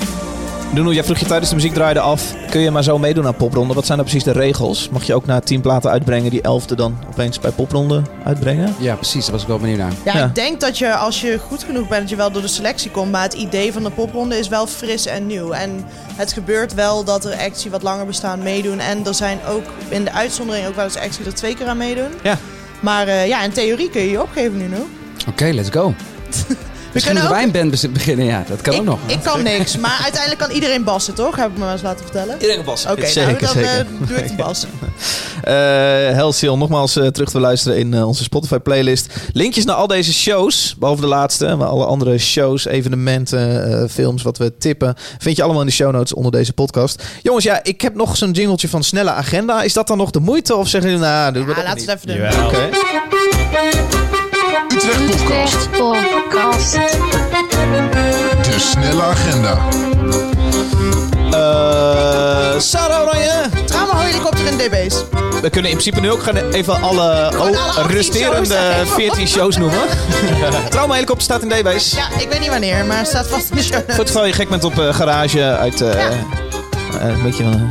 Nuno, 0.72 0.92
jij 0.92 1.04
vroeg 1.04 1.18
je 1.18 1.26
tijdens 1.26 1.48
de 1.50 1.54
muziek 1.56 1.72
draaide 1.74 2.00
af. 2.00 2.34
Kun 2.50 2.60
je 2.60 2.70
maar 2.70 2.82
zo 2.82 2.98
meedoen 2.98 3.26
aan 3.26 3.34
popronde? 3.36 3.74
Wat 3.74 3.86
zijn 3.86 3.98
dan 3.98 4.06
precies 4.06 4.24
de 4.24 4.32
regels? 4.32 4.88
Mag 4.88 5.04
je 5.04 5.14
ook 5.14 5.26
na 5.26 5.40
tien 5.40 5.60
platen 5.60 5.90
uitbrengen 5.90 6.30
die 6.30 6.42
elfde 6.42 6.74
dan 6.76 6.98
opeens 7.08 7.38
bij 7.38 7.50
popronde 7.50 8.02
uitbrengen? 8.24 8.74
Ja, 8.78 8.94
precies. 8.94 9.22
Daar 9.24 9.32
was 9.32 9.42
ik 9.42 9.48
wel 9.48 9.58
benieuwd 9.58 9.78
naar. 9.78 9.92
Ja, 10.04 10.16
Ja. 10.16 10.24
ik 10.24 10.34
denk 10.34 10.60
dat 10.60 10.78
je 10.78 10.94
als 10.94 11.20
je 11.20 11.38
goed 11.38 11.62
genoeg 11.64 11.88
bent, 11.88 12.00
dat 12.00 12.10
je 12.10 12.16
wel 12.16 12.30
door 12.32 12.42
de 12.42 12.48
selectie 12.48 12.90
komt. 12.90 13.10
Maar 13.10 13.22
het 13.22 13.32
idee 13.34 13.72
van 13.72 13.82
de 13.82 13.90
popronde 13.90 14.38
is 14.38 14.48
wel 14.48 14.66
fris 14.66 15.06
en 15.06 15.26
nieuw. 15.26 15.50
En 15.52 15.84
het 16.16 16.32
gebeurt 16.32 16.74
wel 16.74 17.04
dat 17.04 17.24
er 17.24 17.36
acts 17.38 17.62
die 17.62 17.70
wat 17.70 17.82
langer 17.82 18.06
bestaan 18.06 18.42
meedoen. 18.42 18.78
En 18.78 19.06
er 19.06 19.14
zijn 19.14 19.38
ook 19.48 19.64
in 19.88 20.04
de 20.04 20.12
uitzondering 20.12 20.66
ook 20.66 20.74
wel 20.76 20.84
eens 20.84 20.96
acts 20.98 21.16
die 21.16 21.26
er 21.26 21.34
twee 21.34 21.54
keer 21.54 21.66
aan 21.66 21.76
meedoen. 21.76 22.10
Ja. 22.22 22.38
Maar 22.80 23.06
eh, 23.08 23.26
ja, 23.26 23.42
in 23.42 23.52
theorie 23.52 23.90
kun 23.90 24.00
je 24.00 24.10
je 24.10 24.22
opgeven 24.22 24.56
nu 24.58 24.66
nog. 24.68 24.86
Oké, 25.28 25.44
let's 25.44 25.70
go. 25.70 25.94
Misschien 26.92 27.14
kunnen 27.14 27.30
moeten 27.32 27.52
wij 27.52 27.62
ook- 27.62 27.72
een 27.72 27.80
band 27.80 27.92
beginnen, 27.92 28.26
ja. 28.26 28.44
Dat 28.48 28.60
kan 28.60 28.72
ik, 28.74 28.78
ook 28.80 28.84
nog. 28.86 28.98
ik 29.06 29.18
kan 29.22 29.42
niks, 29.42 29.76
maar 29.76 29.98
uiteindelijk 30.02 30.40
kan 30.40 30.50
iedereen 30.50 30.84
bassen, 30.84 31.14
toch? 31.14 31.36
Heb 31.36 31.46
ik 31.46 31.52
me 31.52 31.58
maar 31.64 31.72
eens 31.72 31.82
laten 31.82 32.02
vertellen. 32.04 32.36
Iedereen 32.40 32.64
bas. 32.64 32.86
Oké, 32.86 33.06
zeker, 33.06 33.30
nou, 33.30 33.38
dan 33.40 33.48
zeker. 33.48 33.70
eh, 33.78 34.08
doe 34.08 34.16
ik 34.16 34.28
de 34.28 34.34
bas. 34.34 34.66
Eh 35.42 35.54
Helsil, 36.14 36.56
nogmaals 36.56 36.96
eh, 36.96 37.06
terug 37.06 37.30
te 37.30 37.40
luisteren 37.40 37.78
in 37.78 37.94
eh, 37.94 38.06
onze 38.06 38.22
Spotify 38.22 38.58
playlist. 38.58 39.06
Linkjes 39.32 39.64
naar 39.64 39.74
al 39.76 39.86
deze 39.86 40.12
shows, 40.14 40.74
behalve 40.78 41.00
de 41.00 41.06
laatste, 41.06 41.54
maar 41.56 41.68
alle 41.68 41.84
andere 41.84 42.18
shows, 42.18 42.64
evenementen, 42.64 43.72
eh, 43.82 43.88
films, 43.90 44.22
wat 44.22 44.38
we 44.38 44.56
tippen, 44.58 44.94
vind 45.18 45.36
je 45.36 45.42
allemaal 45.42 45.60
in 45.60 45.66
de 45.66 45.72
show 45.72 45.92
notes 45.92 46.14
onder 46.14 46.32
deze 46.32 46.52
podcast. 46.52 47.02
Jongens, 47.22 47.44
ja, 47.44 47.60
ik 47.62 47.80
heb 47.80 47.94
nog 47.94 48.16
zo'n 48.16 48.30
jingletje 48.30 48.68
van 48.68 48.82
snelle 48.84 49.10
agenda. 49.10 49.62
Is 49.62 49.72
dat 49.72 49.86
dan 49.86 49.96
nog 49.96 50.10
de 50.10 50.20
moeite 50.20 50.56
of 50.56 50.68
zeggen 50.68 50.90
jullie, 50.90 51.04
nou, 51.06 51.32
doen 51.32 51.44
we 51.44 51.48
Ja, 51.50 51.54
dat 51.56 51.64
laten 51.64 51.84
we 51.86 51.90
het 51.92 52.00
even 52.04 52.32
doen. 52.32 52.46
Oké. 52.46 53.97
Utrecht 54.72 55.70
Podcast. 55.70 55.70
Podcast. 55.70 56.72
De 58.42 58.54
snelle 58.58 59.02
agenda. 59.02 59.58
Eh, 61.30 62.58
Sarah 62.60 63.00
Oranje. 63.00 63.30
Trauma-helikopter 63.64 64.46
in 64.46 64.56
DB's. 64.56 65.04
We 65.42 65.50
kunnen 65.50 65.70
in 65.70 65.76
principe 65.76 66.00
nu 66.00 66.10
ook 66.10 66.22
gaan 66.22 66.36
even 66.36 66.82
alle, 66.82 67.28
Gewoon 67.30 67.50
oh, 67.50 67.60
alle 67.76 67.80
18 67.82 67.96
resterende 67.96 68.56
shows. 68.76 68.90
14 68.94 69.28
shows 69.36 69.56
noemen. 69.56 69.80
Trauma 70.70 70.94
helikopter 70.94 71.24
staat 71.24 71.42
in 71.42 71.48
DB's. 71.48 71.90
Ja, 71.92 72.08
ik 72.18 72.28
weet 72.28 72.40
niet 72.40 72.48
wanneer, 72.48 72.84
maar 72.84 72.98
het 72.98 73.06
staat 73.08 73.26
vast 73.26 73.50
in 73.50 73.56
de 73.56 73.62
show 73.62 73.80
het 73.86 74.06
geval 74.06 74.24
je 74.24 74.32
gek 74.32 74.48
bent 74.48 74.64
op 74.64 74.78
eh, 74.78 74.94
garage 74.94 75.42
uit 75.42 75.80
eh, 75.80 75.92
Ja. 75.92 76.08
eh, 77.00 77.08
een 77.08 77.22
beetje 77.22 77.42
van 77.42 77.52
een 77.52 77.70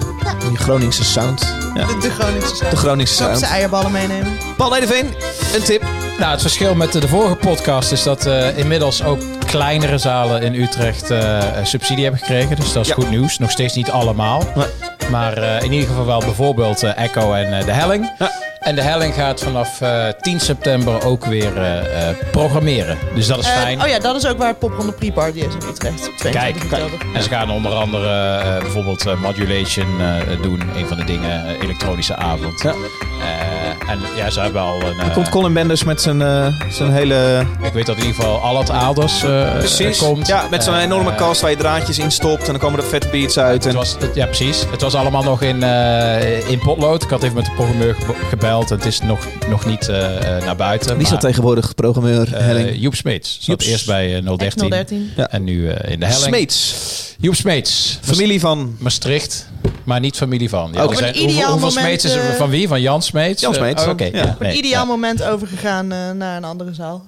die 0.49 0.57
Groningse 0.57 1.03
sound. 1.03 1.53
Ja. 1.73 1.85
De, 1.85 1.97
de 2.01 2.09
Groningse 2.09 2.55
sound. 2.55 2.71
De 2.71 2.77
Groningse 2.77 3.13
Zal 3.13 3.25
ik 3.29 3.31
sound. 3.35 3.45
ze 3.47 3.53
eierballen 3.53 3.91
meenemen? 3.91 4.37
Paul 4.57 4.69
Nederveen, 4.69 5.15
een 5.55 5.63
tip. 5.63 5.83
Nou, 6.19 6.31
het 6.31 6.41
verschil 6.41 6.75
met 6.75 6.91
de, 6.91 6.99
de 6.99 7.07
vorige 7.07 7.35
podcast 7.35 7.91
is 7.91 8.03
dat 8.03 8.25
eh, 8.25 8.57
inmiddels 8.57 9.03
ook 9.03 9.19
kleinere 9.45 9.97
zalen 9.97 10.41
in 10.41 10.53
Utrecht 10.61 11.11
eh, 11.11 11.39
subsidie 11.63 12.03
hebben 12.03 12.21
gekregen. 12.21 12.55
Dus 12.55 12.73
dat 12.73 12.81
is 12.83 12.87
Ja. 12.87 12.93
goed 12.93 13.09
nieuws. 13.09 13.37
Nog 13.37 13.51
steeds 13.51 13.73
niet 13.75 13.91
allemaal. 13.91 14.43
Nee. 14.55 14.65
Maar 15.11 15.37
eh, 15.37 15.61
in 15.63 15.71
ieder 15.71 15.87
geval 15.87 16.05
wel 16.05 16.19
bijvoorbeeld 16.19 16.83
eh, 16.83 16.97
Echo 16.97 17.33
en 17.33 17.57
eh, 17.59 17.65
De 17.65 17.71
Helling. 17.71 18.11
Ja. 18.19 18.31
En 18.59 18.75
De 18.75 18.81
Helling 18.81 19.13
gaat 19.13 19.41
vanaf 19.41 19.81
eh, 19.81 20.07
10 20.21 20.39
september 20.39 21.05
ook 21.05 21.25
weer 21.25 21.57
eh, 21.57 22.09
eh, 22.09 22.15
programmeren. 22.31 22.97
Dus 23.15 23.27
dat 23.27 23.39
is 23.39 23.45
Eh, 23.47 23.51
fijn. 23.61 23.81
oh 23.81 23.87
ja, 23.87 23.99
dat 23.99 24.15
is 24.15 24.25
ook 24.27 24.37
waar 24.37 24.53
Popronde 24.55 24.91
Pre-Party 24.91 25.37
is 25.37 25.43
in 25.53 25.69
Utrecht. 25.69 26.11
22 26.17 26.69
Kijk. 26.69 26.91
En 27.13 27.23
ze 27.23 27.29
gaan 27.29 27.51
onder 27.51 27.71
andere 27.71 28.39
eh, 28.39 28.57
bijvoorbeeld 28.61 29.05
eh, 29.05 29.21
modulation 29.21 30.01
eh, 30.01 30.41
doen. 30.41 30.61
Een 30.75 30.87
van 30.87 30.97
de 30.97 31.03
dingen, 31.03 31.59
elektronische 31.61 32.15
avond. 32.15 32.61
Ja. 32.61 32.73
Eh, 33.21 33.89
en 33.91 33.99
ja, 34.15 34.29
ze 34.29 34.39
hebben 34.39 34.61
al 34.61 34.75
een... 34.81 34.97
Dan 34.97 35.07
eh, 35.07 35.13
komt 35.13 35.29
Colin 35.29 35.53
Benders 35.53 35.83
met 35.83 36.01
zijn, 36.01 36.21
eh, 36.21 36.47
zijn 36.69 36.91
hele... 36.91 37.45
ik 37.63 37.73
weet 37.73 37.85
dat 37.85 37.95
in 37.97 38.01
ieder 38.05 38.15
geval 38.15 38.39
al 38.41 38.57
het 38.57 38.69
Aders 38.69 39.23
eh, 39.23 39.57
Precies. 39.57 39.97
komt. 39.97 40.27
Ja, 40.27 40.47
met 40.51 40.63
zo'n 40.63 40.77
enorme 40.77 41.15
kast 41.15 41.41
waar 41.41 41.49
je 41.51 41.57
draadjes 41.57 41.99
in 41.99 42.11
stopt. 42.11 42.41
En 42.45 42.51
dan 42.51 42.59
komen 42.59 42.79
er 42.79 42.85
vette 42.85 43.07
beats 43.07 43.39
uit. 43.39 43.63
Het 43.63 43.73
En... 43.73 43.79
was, 43.79 43.95
het- 43.99 44.15
ja, 44.15 44.25
precies. 44.25 44.63
Het 44.71 44.81
was 44.81 44.93
allemaal 44.95 45.23
nog 45.23 45.41
in, 45.41 45.63
eh, 45.63 46.49
in 46.49 46.59
potlood. 46.59 47.03
Ik 47.03 47.09
had 47.09 47.23
even 47.23 47.35
met 47.35 47.45
de 47.45 47.51
programmeur 47.51 47.95
gebeld. 48.29 48.69
Het 48.69 48.85
is 48.85 49.01
nog, 49.01 49.19
nog 49.49 49.65
niet 49.65 49.89
eh, 49.89 50.35
eh, 50.37 50.43
naar 50.45 50.55
buiten. 50.55 50.93
Wie 50.93 51.03
is 51.03 51.09
dat 51.09 51.21
maar, 51.21 51.29
tegenwoordig, 51.31 51.75
programmeur 51.75 52.27
Helling? 52.43 52.69
Joep 52.75 52.95
Smeets. 52.95 53.37
Zat 53.41 53.45
Joep 53.63 53.71
eerst 53.71 53.85
bij 53.85 54.15
eh, 54.17 54.35
013. 54.37 54.69
013. 54.69 55.11
Ja. 55.15 55.27
En 55.29 55.43
nu 55.43 55.69
eh, 55.69 55.91
in 55.91 55.99
de 55.99 56.05
Helling. 56.05 56.23
Smeets. 56.23 56.75
Joep 57.19 57.35
Smeets. 57.35 57.99
Familie 58.01 58.39
van... 58.39 58.75
Maastricht, 58.79 59.47
maar 59.87 59.99
niet 59.99 60.17
familie 60.17 60.49
van. 60.49 60.69
Ja, 60.73 60.93
zijn, 60.93 61.17
hoeveel 61.17 61.31
hoeveel 61.33 61.55
moment, 61.55 61.73
Smeets 61.73 62.05
is 62.05 62.13
er 62.13 62.29
eh, 62.29 62.35
van 62.35 62.49
wie? 62.49 62.67
Van 62.67 62.81
Jan 62.81 63.01
Smeets? 63.01 63.41
Jan 63.41 63.51
Eh, 63.53 63.57
Smeets, 63.59 63.83
oh, 63.83 63.89
Oké, 63.89 64.03
ja. 64.03 64.09
ja. 64.13 64.35
Een 64.39 64.57
ideaal 64.57 64.81
ja. 64.83 64.87
moment 64.89 65.23
overgegaan 65.23 65.91
eh, 65.91 66.11
naar 66.11 66.37
een 66.37 66.43
andere 66.43 66.73
zaal. 66.73 67.05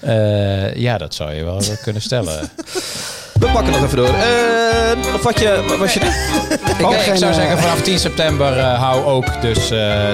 Eh, 0.00 0.74
ja, 0.74 0.98
dat 0.98 1.14
zou 1.14 1.32
je 1.32 1.44
wel 1.44 1.58
eh, 1.60 1.82
kunnen 1.82 2.02
stellen. 2.02 2.50
We 3.40 3.46
pakken 3.52 3.72
nog 3.72 3.84
even 3.84 3.96
door. 3.96 4.14
Eh, 4.14 5.14
of 5.14 5.22
wat 5.22 5.38
je... 5.40 5.76
Was 5.78 5.94
je... 5.94 6.00
Ik, 6.78 7.16
zou 7.16 7.30
eh, 7.30 7.34
zeggen 7.34 7.58
vanaf 7.58 7.80
10 7.82 7.98
september 7.98 8.58
eh, 8.58 8.78
hou 8.82 9.04
ook 9.04 9.40
dus 9.40 9.58
eh, 9.70 9.70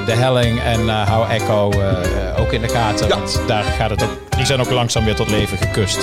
de 0.06 0.12
helling 0.12 0.60
en 0.62 0.88
eh, 0.88 1.08
hou 1.08 1.28
Echo 1.30 1.70
eh, 1.70 1.90
eh, 1.90 2.40
ook 2.40 2.52
in 2.52 2.60
de 2.60 2.68
gaten. 2.68 3.08
Ja. 3.08 3.16
Want 3.16 3.40
daar 3.46 3.64
gaat 3.64 3.90
het 3.90 4.02
ook. 4.02 4.10
Die 4.36 4.46
zijn 4.46 4.60
ook 4.60 4.70
langzaam 4.70 5.04
weer 5.04 5.14
tot 5.14 5.30
leven 5.30 5.58
gekust. 5.58 5.98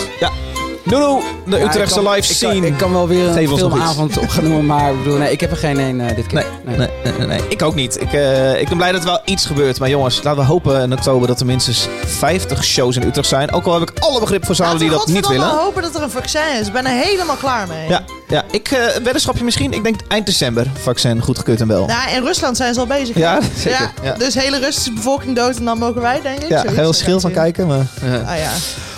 Nunu, 0.84 1.22
de 1.46 1.58
Ja, 1.58 1.64
Utrechtse 1.66 2.02
kan- 2.02 2.14
live 2.14 2.34
ik 2.34 2.40
kan- 2.40 2.50
scene. 2.52 2.68
Ik 2.68 2.78
kan 2.78 2.92
wel 2.92 3.08
weer 3.08 3.28
een 3.38 3.48
filmavond 3.58 4.18
op 4.18 4.28
gaan 4.30 4.44
noemen, 4.44 4.66
maar 4.66 4.92
ik 4.92 5.04
bedoel, 5.04 5.18
nee, 5.18 5.32
ik 5.32 5.40
heb 5.40 5.52
er 5.52 5.58
geen 5.58 5.80
een 5.80 6.02
eh, 6.02 6.16
dit 6.16 6.28
keer. 6.28 6.46
Nee, 6.66 6.78
nee, 6.78 6.88
nee, 7.04 7.14
nee, 7.18 7.28
nee. 7.28 7.42
Ik 7.50 7.62
ook 7.62 7.76
niet. 7.76 8.02
Ik, 8.02 8.14
eh, 8.14 8.62
ik 8.62 8.68
ben 8.68 8.78
blij 8.78 8.92
dat 8.92 9.02
er 9.02 9.08
wel 9.08 9.22
iets 9.26 9.46
gebeurt. 9.46 9.80
Maar 9.80 9.90
jongens, 9.90 10.24
laten 10.24 10.42
we 10.42 10.46
hopen 10.48 10.82
in 10.82 10.94
oktober 10.94 11.28
dat 11.28 11.40
er 11.40 11.46
minstens 11.46 11.88
50 12.06 12.64
shows 12.64 12.96
in 12.96 13.04
Utrecht 13.08 13.28
zijn. 13.28 13.52
Ook 13.52 13.66
al 13.66 13.80
heb 13.80 13.90
ik 13.90 14.00
alle 14.00 14.20
begrip 14.20 14.46
voor 14.46 14.56
zalen 14.56 14.78
die 14.78 14.90
dat 14.90 15.08
niet 15.08 15.28
willen. 15.28 15.48
We 15.50 15.56
hopen 15.62 15.82
dat 15.82 15.96
er 15.96 16.02
een 16.02 16.10
vaccin 16.12 16.42
is. 16.60 16.68
Ik 16.68 16.74
ben 16.74 16.86
er 16.86 16.92
helemaal 17.06 17.36
klaar 17.36 17.68
mee. 17.68 17.88
Ja, 17.90 18.04
ja. 18.34 18.44
Ik, 18.52 18.68
eh, 18.72 18.96
een 18.96 19.04
weddenschapje 19.04 19.44
misschien. 19.44 19.74
Ik 19.74 19.84
denk 19.84 20.00
eind 20.08 20.26
december. 20.26 20.68
Vaccin 20.82 21.22
goedgekeurd 21.22 21.62
en 21.62 21.68
wel. 21.68 21.86
Nou, 21.86 22.12
in 22.16 22.24
Rusland 22.24 22.58
zijn 22.58 22.74
ze 22.74 22.80
al 22.80 22.88
bezig. 22.88 23.18
Ja, 23.18 23.40
zeker. 23.58 23.92
Ja. 24.04 24.14
Dus 24.14 24.34
hele 24.34 24.60
Russische 24.60 24.94
bevolking 24.94 25.36
dood 25.36 25.56
en 25.58 25.66
dan 25.66 25.78
mogen 25.78 26.02
wij, 26.02 26.22
denk 26.22 26.40
ik. 26.40 26.50
Ja, 26.50 26.60
Zoiets. 26.60 26.76
heel 26.80 26.94
schil 26.94 27.20
van 27.20 27.32
kijken. 27.32 27.68
Maar, 27.68 27.86
ja. 28.04 28.18
Ah 28.18 28.38
ja. 28.38 28.52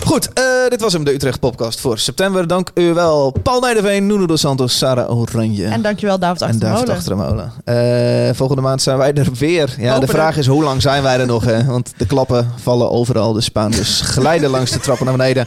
Goed, 0.05 0.33
eh, 0.33 0.43
dit 0.69 0.81
was 0.81 0.93
hem, 0.93 1.03
de 1.03 1.13
Utrecht 1.13 1.39
podcast 1.39 1.79
voor 1.79 1.97
september. 1.99 2.47
Dank 2.47 2.69
u 2.73 2.93
wel, 2.93 3.31
Paul 3.43 3.59
Nijderveen, 3.59 4.07
Nuno 4.07 4.25
dos 4.25 4.39
Santos, 4.39 4.77
Sarah 4.77 5.17
Oranje. 5.19 5.67
En 5.67 5.81
dankjewel 5.81 6.19
David 6.19 6.41
En 6.41 6.47
Achter 6.47 6.59
de 6.61 6.65
David 6.65 6.85
Molen. 6.87 6.97
achter 6.97 7.15
de 7.15 7.23
molen. 7.65 8.29
Eh, 8.29 8.35
volgende 8.35 8.61
maand 8.61 8.81
zijn 8.81 8.97
wij 8.97 9.13
er 9.13 9.29
weer. 9.39 9.75
Ja, 9.77 9.99
de 9.99 10.07
vraag 10.07 10.37
is 10.37 10.47
hoe 10.47 10.63
lang 10.63 10.81
zijn 10.81 11.03
wij 11.03 11.19
er 11.19 11.25
nog? 11.25 11.45
Hè? 11.45 11.65
Want 11.75 11.93
de 11.97 12.05
klappen 12.05 12.51
vallen 12.61 12.91
overal. 12.91 13.33
De 13.33 13.41
spaan 13.41 13.71
dus 13.71 14.01
glijden 14.01 14.49
langs 14.49 14.71
de 14.71 14.79
trappen 14.79 15.05
naar 15.05 15.17
beneden. 15.17 15.45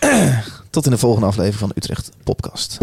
Tot 0.70 0.84
in 0.84 0.90
de 0.90 0.98
volgende 0.98 1.26
aflevering 1.26 1.58
van 1.58 1.68
de 1.68 1.74
Utrecht 1.76 2.10
Podcast. 2.24 2.78